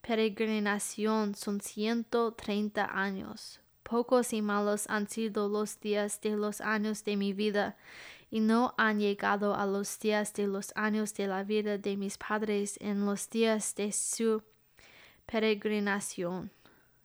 [0.00, 3.60] peregrinación son ciento treinta años.
[3.82, 7.76] Pocos y malos han sido los días de los años de mi vida,
[8.30, 12.16] y no han llegado a los días de los años de la vida de mis
[12.16, 14.42] padres en los días de su
[15.26, 16.50] peregrinación.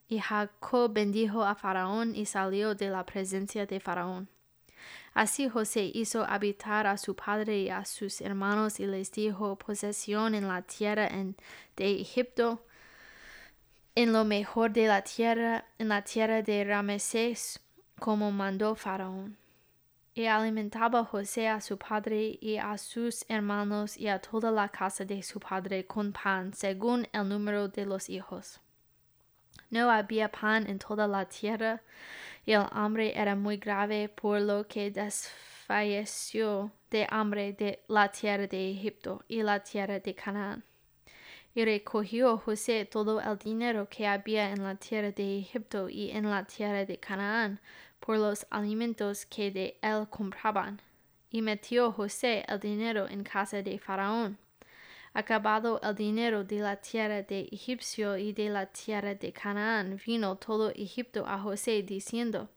[0.07, 4.29] Y Jacob bendijo a Faraón y salió de la presencia de Faraón.
[5.15, 10.35] Así José hizo habitar a su padre y a sus hermanos y les dijo posesión
[10.35, 11.09] en la tierra
[11.75, 12.65] de Egipto,
[13.95, 17.61] en lo mejor de la tierra, en la tierra de Ramesés,
[17.97, 19.37] como mandó Faraón.
[20.17, 25.03] Y alimentaba José a su padre y a sus hermanos y a toda la casa
[25.03, 28.61] de su padre con pan, según el número de los hijos.
[29.69, 31.81] No había pan en toda la tierra,
[32.45, 38.47] y el hambre era muy grave, por lo que desfalleció de hambre de la tierra
[38.47, 40.63] de Egipto y la tierra de Canaán.
[41.53, 46.29] Y recogió José todo el dinero que había en la tierra de Egipto y en
[46.29, 47.59] la tierra de Canaán
[48.05, 50.79] por los alimentos que de él compraban.
[51.31, 54.37] Y metió José el dinero en casa de Faraón.
[55.13, 60.35] Acabado el dinero de la tierra de Egipcio y de la tierra de Canaán, vino
[60.35, 62.49] todo Egipto a José diciendo,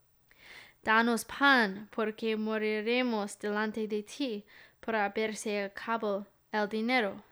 [0.82, 4.44] Danos pan, porque moriremos delante de ti
[4.80, 7.22] por haberse acabado el dinero.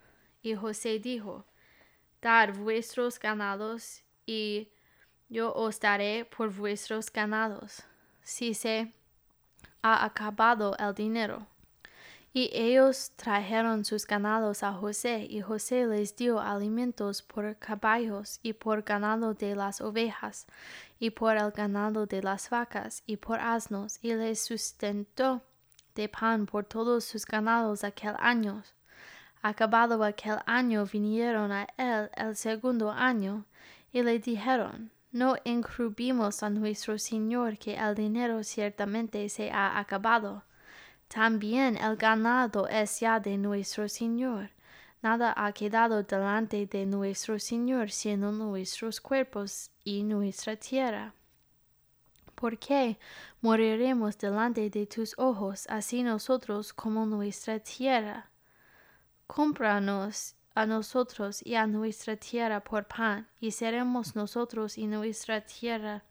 [0.42, 1.44] Y José dijo,
[2.22, 4.68] Dad vuestros ganados, y
[5.28, 7.82] yo os daré por vuestros ganados,
[8.26, 8.92] si se
[9.82, 11.46] ha acabado el dinero.
[12.32, 18.52] Y ellos trajeron sus ganados a José, y José les dio alimentos por caballos, y
[18.52, 20.46] por ganado de las ovejas,
[20.98, 25.42] y por el ganado de las vacas, y por asnos, y les sustentó
[25.94, 28.64] de pan por todos sus ganados aquel año.
[29.40, 33.44] Acabado aquel año vinieron a él el segundo año
[33.92, 40.44] y le dijeron, no encubrimos a nuestro Señor que el dinero ciertamente se ha acabado.
[41.08, 44.50] También el ganado es ya de nuestro Señor.
[45.00, 51.14] nada ha quedado delante de nuestro Señor sino nuestros cuerpos y nuestra tierra.
[52.34, 52.98] ¿Por qué
[53.40, 58.30] moriremos delante de tus ojos, así nosotros como nuestra tierra?
[59.26, 66.02] Cómpranos a nosotros y a nuestra tierra por pan, y seremos nosotros y nuestra tierra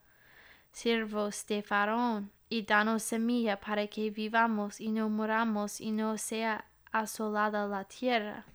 [0.71, 6.65] siervos de Faraón, y danos semilla para que vivamos y no moramos y no sea
[6.91, 8.45] asolada la tierra.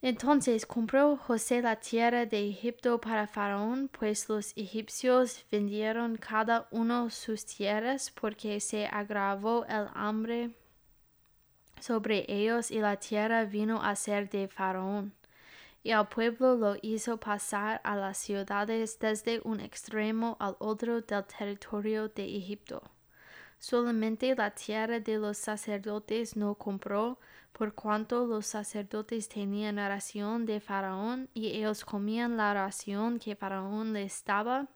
[0.00, 7.10] Entonces compró José la tierra de Egipto para Faraón, pues los egipcios vendieron cada uno
[7.10, 10.54] sus tierras porque se agravó el hambre
[11.82, 15.12] sobre ellos y la tierra vino a ser de Faraón.
[15.82, 21.24] Y al pueblo lo hizo pasar a las ciudades desde un extremo al otro del
[21.24, 22.82] territorio de Egipto.
[23.58, 27.18] Solamente la tierra de los sacerdotes no compró,
[27.52, 33.92] por cuanto los sacerdotes tenían ración de Faraón y ellos comían la ración que Faraón
[33.92, 34.68] les daba,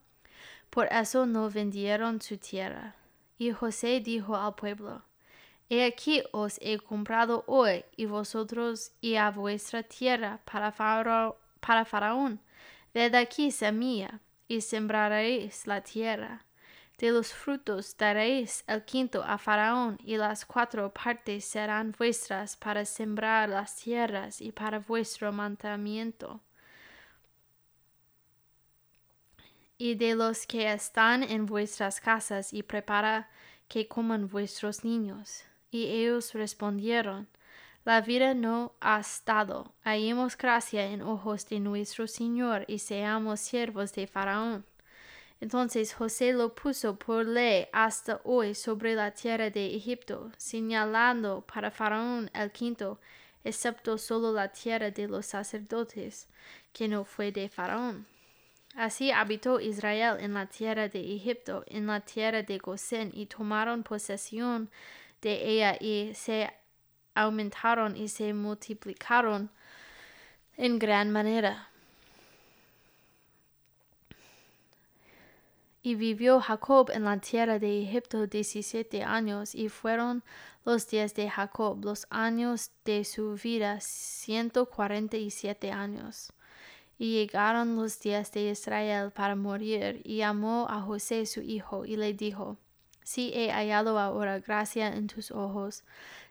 [0.71, 2.97] por eso no vendieron su tierra.
[3.39, 5.03] Y José dijo al pueblo,
[5.69, 10.73] He aquí os he comprado hoy y vosotros y a vuestra tierra para,
[11.61, 12.41] para Faraón.
[12.95, 16.47] Ved aquí semilla, y sembraréis la tierra
[16.99, 22.85] de los frutos daréis el quinto a Faraón, y las cuatro partes serán vuestras para
[22.87, 26.41] sembrar las tierras y para vuestro mandamiento.
[29.77, 33.29] Y de los que están en vuestras casas, y prepara
[33.69, 35.45] que coman vuestros niños.
[35.77, 37.29] Y ellos respondieron,
[37.85, 43.93] La vida no ha estado, hallemos gracia en ojos de nuestro Señor, y seamos siervos
[43.93, 44.65] de Faraón.
[45.39, 51.71] Entonces José lo puso por ley hasta hoy sobre la tierra de Egipto, señalando para
[51.71, 52.99] Faraón el quinto,
[53.45, 56.27] excepto solo la tierra de los sacerdotes,
[56.73, 58.07] que no fue de Faraón.
[58.75, 63.83] Así habitó Israel en la tierra de Egipto, en la tierra de Gosén, y tomaron
[63.83, 64.71] posesión
[65.23, 66.53] de ella y se
[67.15, 69.51] aumentaron y se multiplicaron
[70.57, 71.71] en gran manera.
[75.83, 80.25] Y vivió Jacob en la tierra de Egipto diecisiete años, y fueron
[80.65, 86.33] los días de Jacob, los años de su vida, ciento cuarenta y siete años.
[86.99, 91.97] Y llegaron los días de Israel para morir, y llamó a José su hijo, y
[91.97, 92.59] le dijo,
[93.07, 95.85] Si he hallado ahora gracia en tus ojos,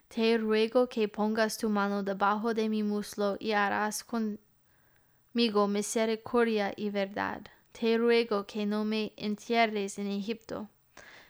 [0.08, 6.90] te ruego que pongas tu mano debajo de mi muslo, y harás conmigo misericordia y
[6.90, 7.40] verdad
[7.72, 10.68] te ruego que no me entierres en Egipto.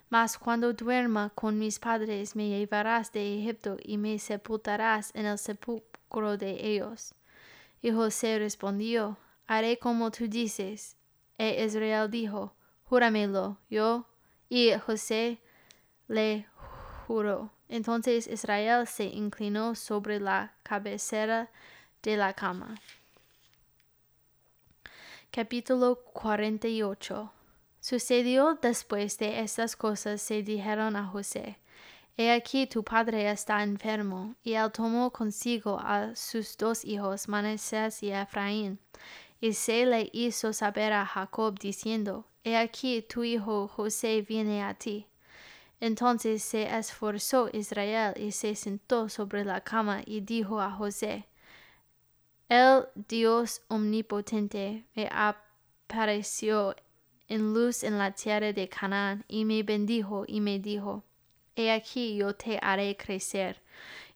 [0.08, 5.38] Mas cuando duerma con mis padres me llevarás de Egipto y me sepultarás en el
[5.38, 7.14] sepulcro de ellos.
[7.82, 9.16] Y José respondió,
[9.46, 10.96] Haré como tú dices.
[11.38, 14.06] E Israel dijo, Júramelo yo.
[14.48, 15.38] Y José
[16.08, 16.46] le
[17.06, 17.50] juró.
[17.68, 21.50] Entonces Israel se inclinó sobre la cabecera
[22.02, 22.80] de la cama.
[25.30, 27.32] Capítulo 48
[27.80, 31.58] Sucedió después de estas cosas se dijeron a José,
[32.16, 38.02] He aquí tu padre está enfermo, y él tomó consigo a sus dos hijos, Manasés
[38.02, 38.80] y Efraín,
[39.40, 44.72] y se le hizo saber a Jacob diciendo, He aquí tu hijo José viene a
[44.72, 45.08] ti.
[45.80, 51.26] Entonces se esforzó Israel y se sentó sobre la cama y dijo a José,
[52.48, 56.76] el Dios omnipotente me apareció
[57.26, 61.02] en luz en la tierra de Canaán y me bendijo y me dijo,
[61.56, 63.60] He aquí yo te haré crecer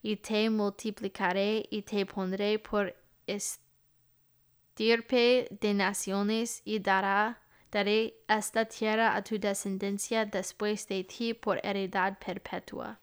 [0.03, 2.95] y te multiplicaré y te pondré por
[4.77, 7.40] estirpe de naciones y dará,
[7.71, 12.99] daré esta tierra a tu descendencia después de ti por heredad perpetua.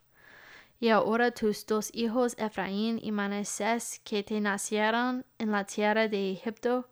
[0.80, 6.32] Y ahora tus dos hijos Efraín y Manasés que te nacieron en la tierra de
[6.32, 6.88] Egipto,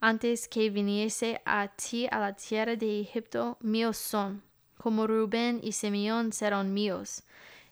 [0.00, 4.42] antes que viniese a ti a la tierra de Egipto, míos son,
[4.78, 7.24] como Rubén y Simeón serán míos,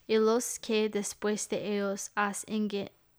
[0.07, 2.45] y los que después de ellos has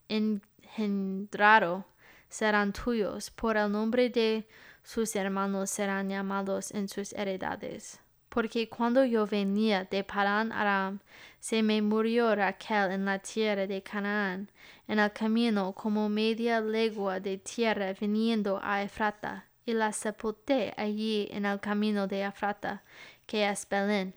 [0.07, 1.85] engendrado
[2.29, 4.47] serán tuyos, por el nombre de
[4.85, 7.99] sus hermanos serán llamados en sus heredades
[8.35, 10.99] porque cuando yo venía de Paran Aram,
[11.39, 14.51] se me murió Raquel en la tierra de Canaán,
[14.89, 21.29] en el camino como media legua de tierra viniendo a Efrata, y la sepulté allí
[21.31, 22.83] en el camino de Efrata,
[23.25, 24.13] que es Belén.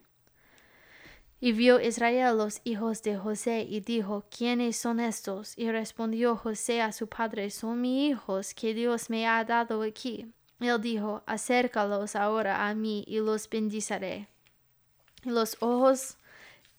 [1.40, 5.56] Y vio Israel los hijos de José y dijo, ¿quiénes son estos?
[5.56, 10.26] Y respondió José a su padre, son mis hijos que Dios me ha dado aquí.
[10.60, 14.28] Él dijo, acércalos ahora a mí y los bendiciré.
[15.22, 16.16] Y los ojos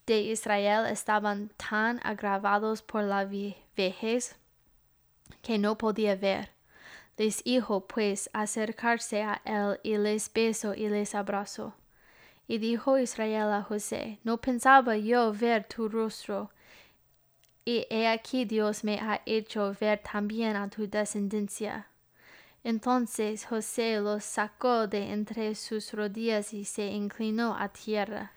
[0.06, 4.36] de Israel estaban tan agravados por la vejez
[5.42, 6.50] que no podía ver.
[7.18, 11.74] Les dijo pues acercarse a él y les besó y les abrazó.
[12.48, 16.50] Y dijo Israel a José, no pensaba yo ver tu rostro,
[17.64, 21.86] y he aquí Dios me ha hecho ver también a tu descendencia.
[22.64, 28.34] Entonces José los sacó de entre sus rodillas y se inclinó a tierra.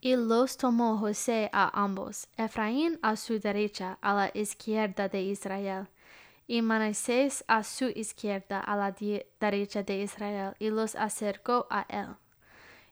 [0.00, 5.88] Y los tomó José a ambos, Efraín a su derecha, a la izquierda de Israel,
[6.46, 8.94] y Manasés a su izquierda, a la
[9.40, 12.14] derecha de Israel, y los acercó a él.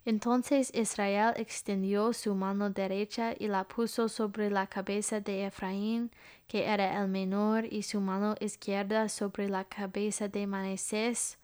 [0.07, 6.13] Entonces Israel extendió su mano derecha y la puso sobre la cabeza de Efraín,
[6.47, 11.39] que era el menor, y su mano izquierda sobre la cabeza de Manasés,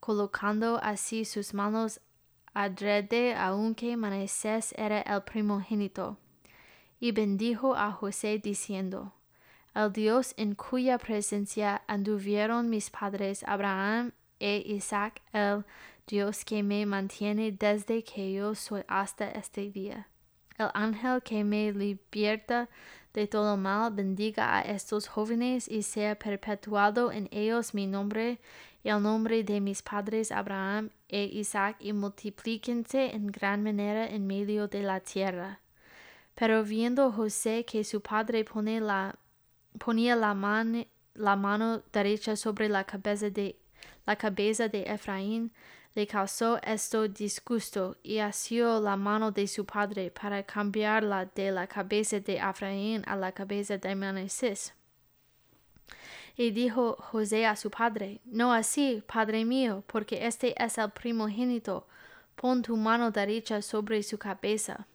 [0.00, 2.00] colocando así sus manos
[2.54, 6.16] adrede, aunque Manasés era el primogénito.
[7.00, 9.12] Y bendijo a José diciendo,
[9.74, 15.66] El Dios en cuya presencia anduvieron mis padres Abraham e Isaac, el
[16.08, 20.08] Dios que me mantiene desde que yo soy hasta este día.
[20.56, 22.70] El ángel que me libierta
[23.12, 28.40] de todo mal bendiga a estos jóvenes y sea perpetuado en ellos mi nombre
[28.82, 34.26] y el nombre de mis padres Abraham e Isaac y multiplíquense en gran manera en
[34.26, 35.60] medio de la tierra.
[36.34, 39.18] Pero viendo José que su padre pone la,
[39.78, 40.34] ponía la,
[41.14, 43.58] la mano derecha sobre la cabeza de,
[44.06, 45.52] la cabeza de Efraín,
[45.98, 51.66] le causó esto disgusto y asió la mano de su padre para cambiarla de la
[51.66, 54.74] cabeza de Efraín a la cabeza de Manasés.
[56.36, 61.88] Y dijo José a su padre, No así, padre mío, porque este es el primogénito,
[62.36, 64.86] pon tu mano derecha sobre su cabeza.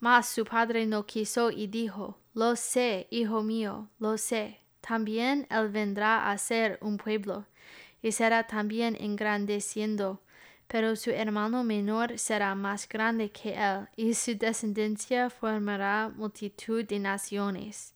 [0.00, 4.58] Mas su padre no quiso y dijo, Lo sé, hijo mío, lo sé.
[4.80, 7.46] También él vendrá a ser un pueblo,
[8.02, 10.20] y será también engrandeciendo,
[10.66, 16.98] pero su hermano menor será más grande que él, y su descendencia formará multitud de
[16.98, 17.94] naciones.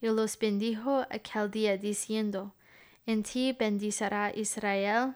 [0.00, 2.54] Y los bendijo aquel día diciendo,
[3.06, 5.14] En ti bendicirá Israel,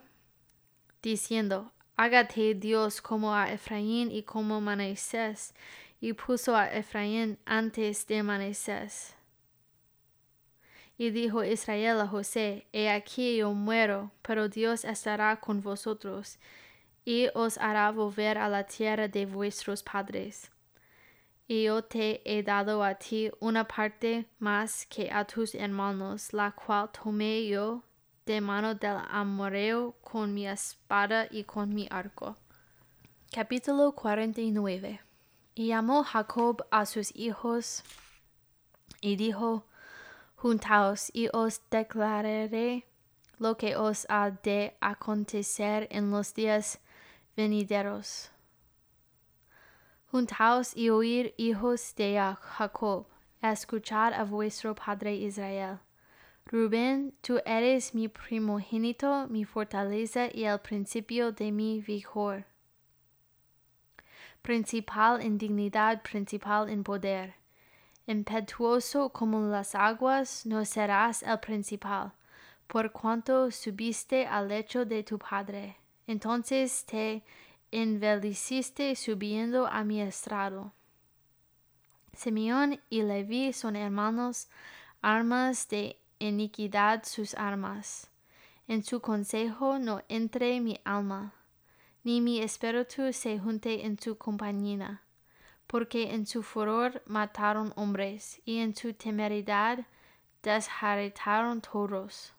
[1.01, 5.53] diciendo, Hágate Dios como a Efraín y como Manasés,
[6.01, 9.14] y puso a Efraín antes de Manasés.
[10.97, 16.39] Y dijo Israel a José, He aquí yo muero, pero Dios estará con vosotros,
[17.03, 20.51] y os hará volver a la tierra de vuestros padres.
[21.47, 26.51] Y yo te he dado a ti una parte más que a tus hermanos, la
[26.51, 27.83] cual tomé yo
[28.25, 32.35] de mano del amoreo con mi espada y con mi arco.
[33.31, 35.01] Capítulo 49
[35.53, 37.83] Y llamó Jacob a sus hijos
[39.01, 39.67] y dijo,
[40.45, 42.85] Juntaos y os declararé
[43.39, 46.79] lo que os ha de acontecer en los días
[47.35, 48.29] venideros.
[50.11, 53.07] Juntaos y oír, hijos de Jacob,
[53.41, 55.79] escuchad a vuestro padre Israel.
[56.45, 62.45] Rubén, tú eres mi primogénito, mi fortaleza y el principio de mi vigor.
[64.43, 67.44] Principal en dignidad, principal en poder
[68.07, 72.11] impetuoso como las aguas, no serás el principal,
[72.67, 75.77] por cuanto subiste al lecho de tu padre.
[76.07, 77.23] Entonces te
[77.71, 80.71] enveliciste subiendo a mi estrado.
[82.13, 84.47] Simeón y Leví son hermanos,
[85.01, 88.09] armas de iniquidad sus armas.
[88.67, 91.33] En su consejo no entre mi alma,
[92.03, 95.01] ni mi espíritu se junte en su compañía
[95.67, 99.85] porque en su furor mataron hombres, y en su temeridad
[100.43, 102.33] desjarretaron toros.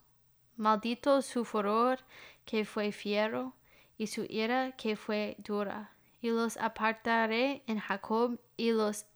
[0.56, 1.98] Maldito su furor
[2.44, 3.54] que fue fiero,
[3.98, 5.92] y su ira que fue dura.
[6.20, 9.06] Y los apartaré en Jacob, y los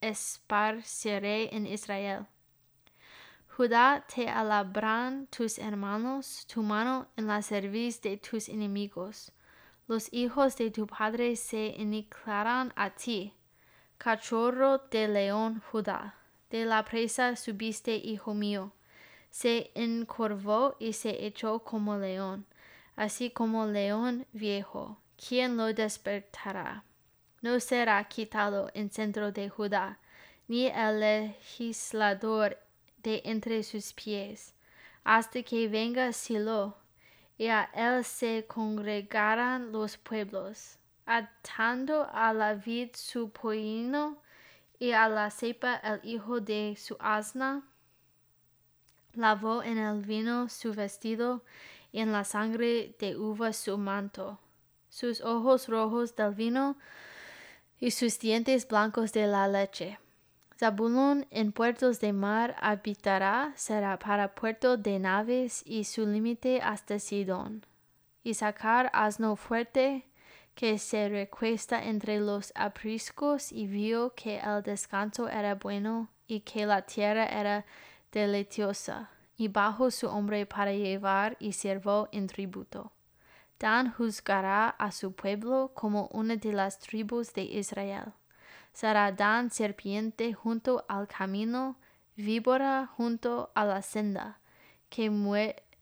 [0.00, 2.26] esparciré en Israel.
[3.58, 9.32] Judá te alabran tus hermanos, tu mano en la cerviz de tus enemigos.
[9.88, 13.34] Los hijos de tu padre se iniquirán a ti,
[13.98, 16.14] Cachorro de león Judá,
[16.50, 18.72] de la presa subiste, hijo mío.
[19.30, 22.46] Se encorvó y se echó como león,
[22.96, 24.98] así como león viejo.
[25.16, 26.84] ¿Quién lo despertará?
[27.40, 29.98] no será quitado en centro de Judá,
[30.48, 32.58] ni el legislador
[33.02, 34.54] de entre sus pies,
[35.04, 36.76] hasta que venga Silo,
[37.36, 40.77] y a él se congregarán los pueblos,
[41.08, 44.18] atando a la vid su pollino,
[44.78, 47.62] y a la cepa el hijo de su asna,
[49.14, 51.42] lavó en el vino su vestido,
[51.90, 54.38] y en la sangre de uva su manto.
[54.90, 56.76] Sus ojos rojos del vino
[57.78, 59.98] y sus dientes blancos de la leche.
[60.58, 66.98] Zabulón en puertos de mar habitará, será para puerto de naves y su límite hasta
[66.98, 67.64] Sidón.
[68.24, 70.07] Y sacar asno fuerte
[70.58, 76.66] que se recuesta entre los apriscos y vio que el descanso era bueno y que
[76.66, 77.64] la tierra era
[78.10, 82.90] deleitosa, y bajo su hombre para llevar y siervo en tributo.
[83.60, 88.14] Dan juzgará a su pueblo como una de las tribus de Israel.
[88.72, 91.76] Será Dan serpiente junto al camino,
[92.16, 94.40] víbora junto a la senda,
[94.90, 95.08] que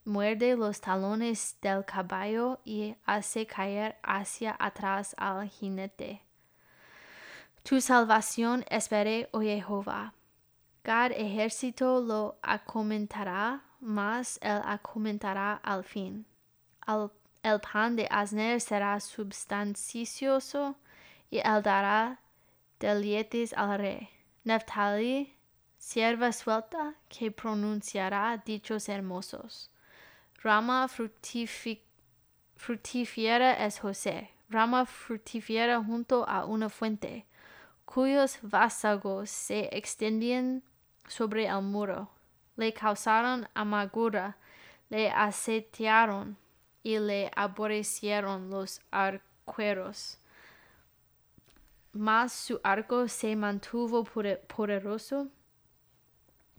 [0.06, 6.22] muerde los talones del caballo y hace caer hacia atrás al jinete.
[7.62, 10.14] Tu salvación esperé, oh Jehová.
[10.84, 16.24] Gad ejército lo acomentará, mas él acomentará al fin.
[16.86, 17.10] Al
[17.46, 20.74] el pan de Asner será substancioso
[21.30, 22.18] y él dará
[22.80, 24.08] delietes al rey.
[24.42, 25.32] Neftali,
[25.78, 29.70] sierva suelta, que pronunciará dichos hermosos.
[30.42, 31.66] Rama frutífera
[33.66, 37.24] es José, rama frutífera junto a una fuente,
[37.86, 40.62] cuyos vástagos se extendían
[41.08, 42.10] sobre el muro.
[42.56, 44.36] Le causaron amargura,
[44.90, 46.36] le asetiaron
[46.82, 50.18] y le aborrecieron los arqueros.
[51.92, 55.28] Mas su arco se mantuvo poderoso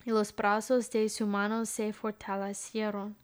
[0.03, 3.15] y los brazos de su mano se fortalecieron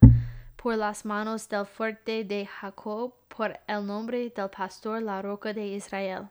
[0.63, 5.67] por las manos del fuerte de Jacob, por el nombre del pastor la roca de
[5.67, 6.29] Israel.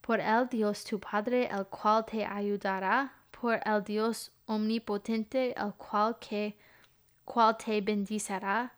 [0.00, 6.16] Por el Dios tu Padre, el cual te ayudará, por el Dios omnipotente, el cual,
[7.24, 8.74] cual te bendicirá,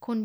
[0.00, 0.24] con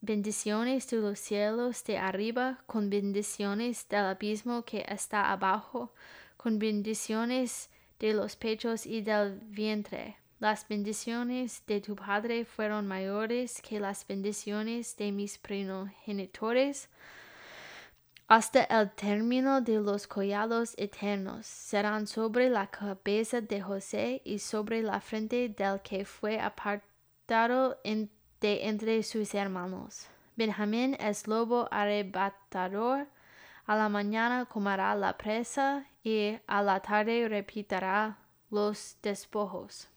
[0.00, 5.94] bendiciones de los cielos de arriba, con bendiciones del abismo que está abajo,
[6.36, 10.23] con bendiciones de los pechos y del vientre.
[10.44, 16.90] Las bendiciones de tu Padre fueron mayores que las bendiciones de mis primogenitores.
[18.28, 24.82] Hasta el término de los collados eternos serán sobre la cabeza de José y sobre
[24.82, 28.10] la frente del que fue apartado en
[28.42, 30.08] entre sus hermanos.
[30.36, 33.06] Benjamín es lobo arrebatador,
[33.64, 38.18] a la mañana comerá la presa y a la tarde repitará
[38.50, 39.88] los despojos.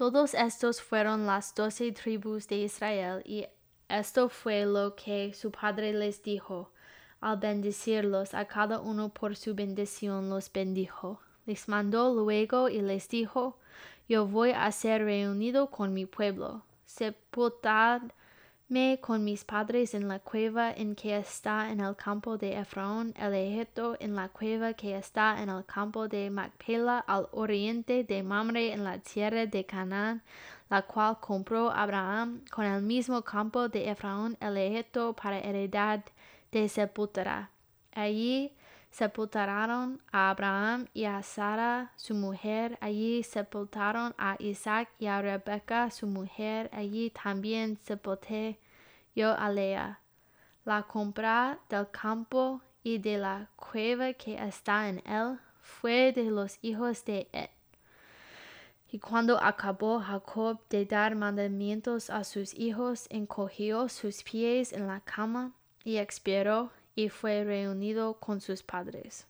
[0.00, 3.46] Todos estos fueron las doce tribus de Israel, y
[3.86, 6.72] esto fue lo que su padre les dijo.
[7.20, 13.10] Al bendecirlos a cada uno por su bendición los bendijo les mandó luego y les
[13.10, 13.58] dijo,
[14.08, 16.64] Yo voy a ser reunido con mi pueblo.
[18.70, 23.12] Sepultadme con mis padres en la cueva en que está en el campo de Efraón
[23.18, 28.22] el Egipto, en la cueva que está en el campo de Macpela al oriente de
[28.22, 30.22] Mamre en la tierra de Canaán,
[30.68, 36.04] la cual compró Abraham con el mismo campo de Efraón el Egipto para heredad
[36.52, 37.50] de sepultura.
[37.92, 38.52] Allí
[38.90, 45.90] sepultaron a Abraham y a Sara su mujer, allí sepultaron a Isaac y a Rebeca
[45.90, 48.58] su mujer, allí también sepulté
[49.14, 50.00] yo a Lea.
[50.64, 56.58] La compra del campo y de la cueva que está en él fue de los
[56.62, 57.50] hijos de Ed.
[58.92, 65.00] Y cuando acabó Jacob de dar mandamientos a sus hijos, encogió sus pies en la
[65.00, 65.52] cama
[65.84, 69.26] y expiró y fue reunido con sus padres.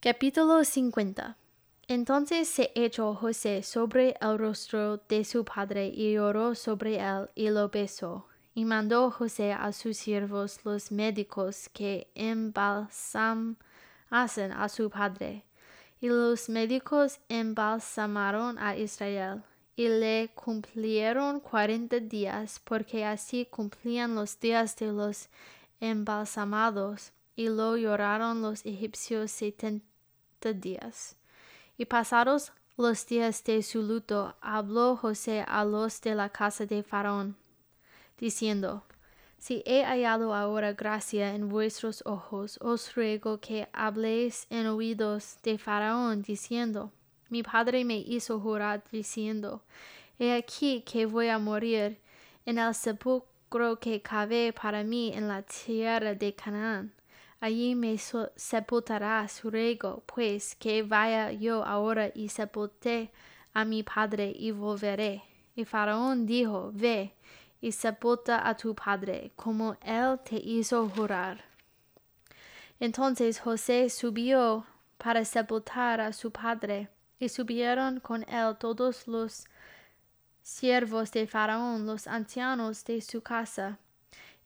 [0.00, 1.36] Capítulo 50
[1.88, 7.48] Entonces se echó José sobre el rostro de su padre y lloró sobre él y
[7.48, 8.26] lo besó.
[8.54, 13.56] Y mandó José a sus siervos los médicos que embalsamasen
[14.52, 15.44] a su padre.
[16.00, 19.42] Y los médicos embalsamaron a Israel
[19.74, 25.28] y le cumplieron cuarenta días, porque así cumplían los días de los
[25.80, 29.94] embalsamados, y lo lloraron los egipcios setenta
[30.52, 31.16] días.
[31.76, 36.82] Y pasados los días de su luto, habló José a los de la casa de
[36.82, 37.36] Faraón,
[38.18, 38.84] diciendo,
[39.38, 45.56] Si he hallado ahora gracia en vuestros ojos, os ruego que habléis en oídos de
[45.56, 46.92] Faraón, diciendo,
[47.30, 49.62] Mi padre me hizo jurar, diciendo,
[50.18, 52.00] He aquí que voy a morir
[52.44, 53.33] en el sepulcro
[53.80, 56.92] que cavé para mí en la tierra de Canaán
[57.44, 63.10] allí me sepultarás, ruego, pues, que vaya yo ahora y sepulte
[63.52, 65.22] a mi padre y volveré.
[65.54, 67.12] Y Faraón dijo, Ve
[67.60, 71.44] y sepulta a tu padre, como él te hizo jurar.
[72.80, 74.64] Entonces José subió
[74.96, 76.88] para sepultar a su padre,
[77.20, 79.44] y subieron con él todos los
[80.44, 83.78] siervos de Faraón, los ancianos de su casa,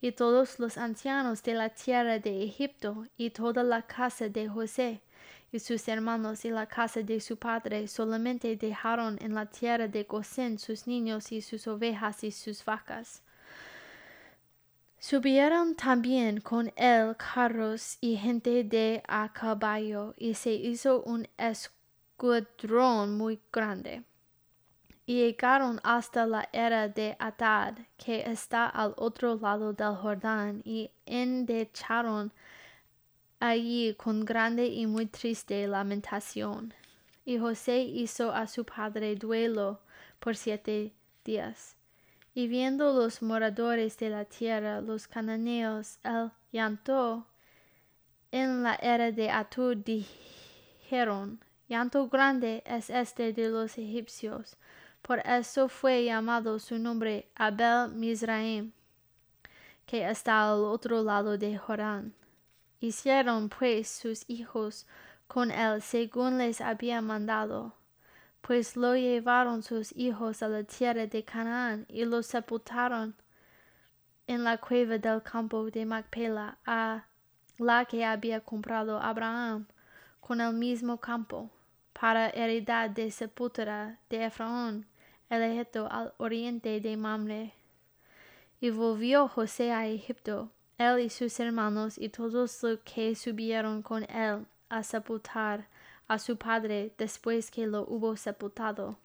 [0.01, 5.03] y todos los ancianos de la tierra de Egipto, y toda la casa de José,
[5.51, 10.05] y sus hermanos y la casa de su padre, solamente dejaron en la tierra de
[10.05, 13.23] Gosén sus niños y sus ovejas y sus vacas.
[15.01, 23.19] Subieron también con él carros y gente de a caballo, y se hizo un escuadrón
[23.19, 24.05] muy grande
[25.09, 30.91] y llegaron hasta la era de Atad, que está al otro lado del Jordán, y
[31.07, 32.31] endecharon
[33.41, 36.75] allí con grande y muy triste lamentación.
[37.25, 39.81] Y José hizo a su padre duelo
[40.19, 40.93] por siete
[41.25, 41.75] días.
[42.35, 47.27] Y viendo los moradores de la tierra, los cananeos, el llanto
[48.31, 54.59] en la era de Atud, dijeron, llanto grande es este de los egipcios,
[55.03, 58.73] por eso fue llamado su nombre Abel Mizraim,
[59.87, 62.15] que está al otro lado de Jordán.
[62.81, 64.87] Hicieron pues sus hijos
[65.27, 67.75] con él según les había mandado,
[68.41, 73.15] pues lo llevaron sus hijos a la tierra de Canaán y lo sepultaron
[74.27, 77.05] en la cueva del campo de Macpela, a
[77.59, 79.67] la que había comprado Abraham
[80.21, 81.51] con el mismo campo,
[82.01, 84.87] para heredad de sepultura de Efraón,
[85.31, 87.55] el al oriente de Mamre.
[88.61, 94.05] Y volvió José a Egipto, él y sus hermanos y todos los que subieron con
[94.05, 95.69] él a sepultar
[96.07, 98.99] a su padre después que lo hubo sepultado.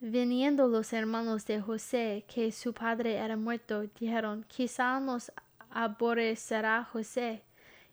[0.00, 5.30] Viniendo los hermanos de José, que su padre era muerto, dijeron, quizá nos
[5.70, 7.44] aborrecerá José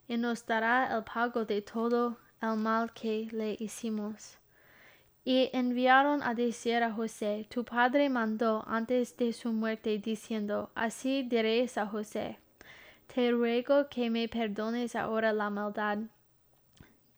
[0.08, 4.38] y nos dará el pago de todo el mal que le hicimos.
[5.26, 11.24] Y enviaron a decir a José, tu padre mandó antes de su muerte, diciendo, así
[11.24, 12.40] diréis a José,
[13.14, 16.00] te ruego que me perdones ahora la maldad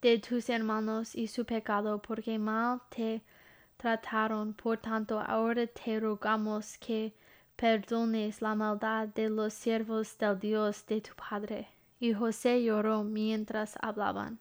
[0.01, 3.21] de tus hermanos y su pecado, porque mal te
[3.77, 4.53] trataron.
[4.53, 7.13] Por tanto, ahora te rogamos que
[7.55, 11.67] perdones la maldad de los siervos del Dios de tu Padre.
[11.99, 14.39] Y José lloró mientras hablaban.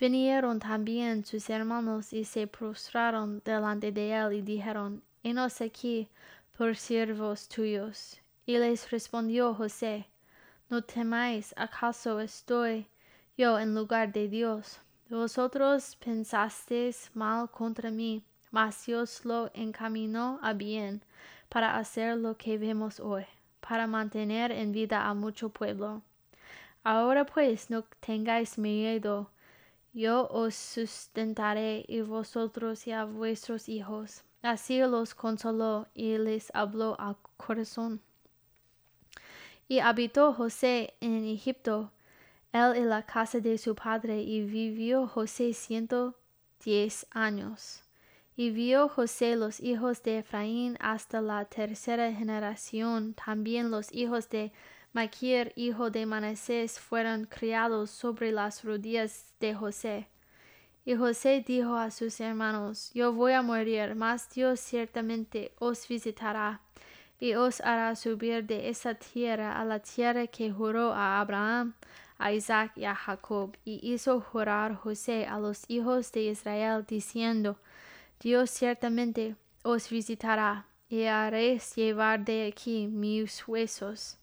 [0.00, 6.08] Vinieron también sus hermanos y se prostraron delante de él y dijeron, Henos aquí
[6.56, 8.18] por siervos tuyos.
[8.46, 10.06] Y les respondió José,
[10.70, 12.86] No temáis, acaso estoy
[13.36, 14.80] yo en lugar de Dios.
[15.10, 21.02] Vosotros pensasteis mal contra mí, mas Dios lo encaminó a bien
[21.50, 23.26] para hacer lo que vemos hoy,
[23.60, 26.00] para mantener en vida a mucho pueblo.
[26.84, 29.30] Ahora pues no tengáis miedo,
[29.92, 34.22] yo os sustentaré y vosotros y a vuestros hijos.
[34.42, 38.00] Así los consoló y les habló al corazón.
[39.68, 41.92] Y habitó José en Egipto,
[42.52, 46.16] él en la casa de su padre, y vivió José ciento
[46.64, 47.82] diez años.
[48.36, 54.52] Y vio José los hijos de Efraín hasta la tercera generación, también los hijos de
[54.92, 60.08] Maquir, hijo de Manasés, fueron criados sobre las rodillas de José.
[60.84, 66.60] Y José dijo a sus hermanos, Yo voy a morir, mas Dios ciertamente os visitará
[67.20, 71.74] y os hará subir de esa tierra a la tierra que juró a Abraham,
[72.18, 73.56] a Isaac y a Jacob.
[73.64, 77.60] Y hizo jurar José a los hijos de Israel, diciendo,
[78.18, 84.19] Dios ciertamente os visitará y haréis llevar de aquí mis huesos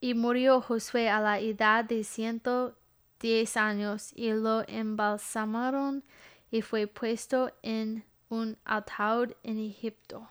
[0.00, 2.76] y murió Josué a la edad de ciento
[3.20, 6.04] diez años, y lo embalsamaron
[6.50, 10.28] y fue puesto en un ataúd en Egipto.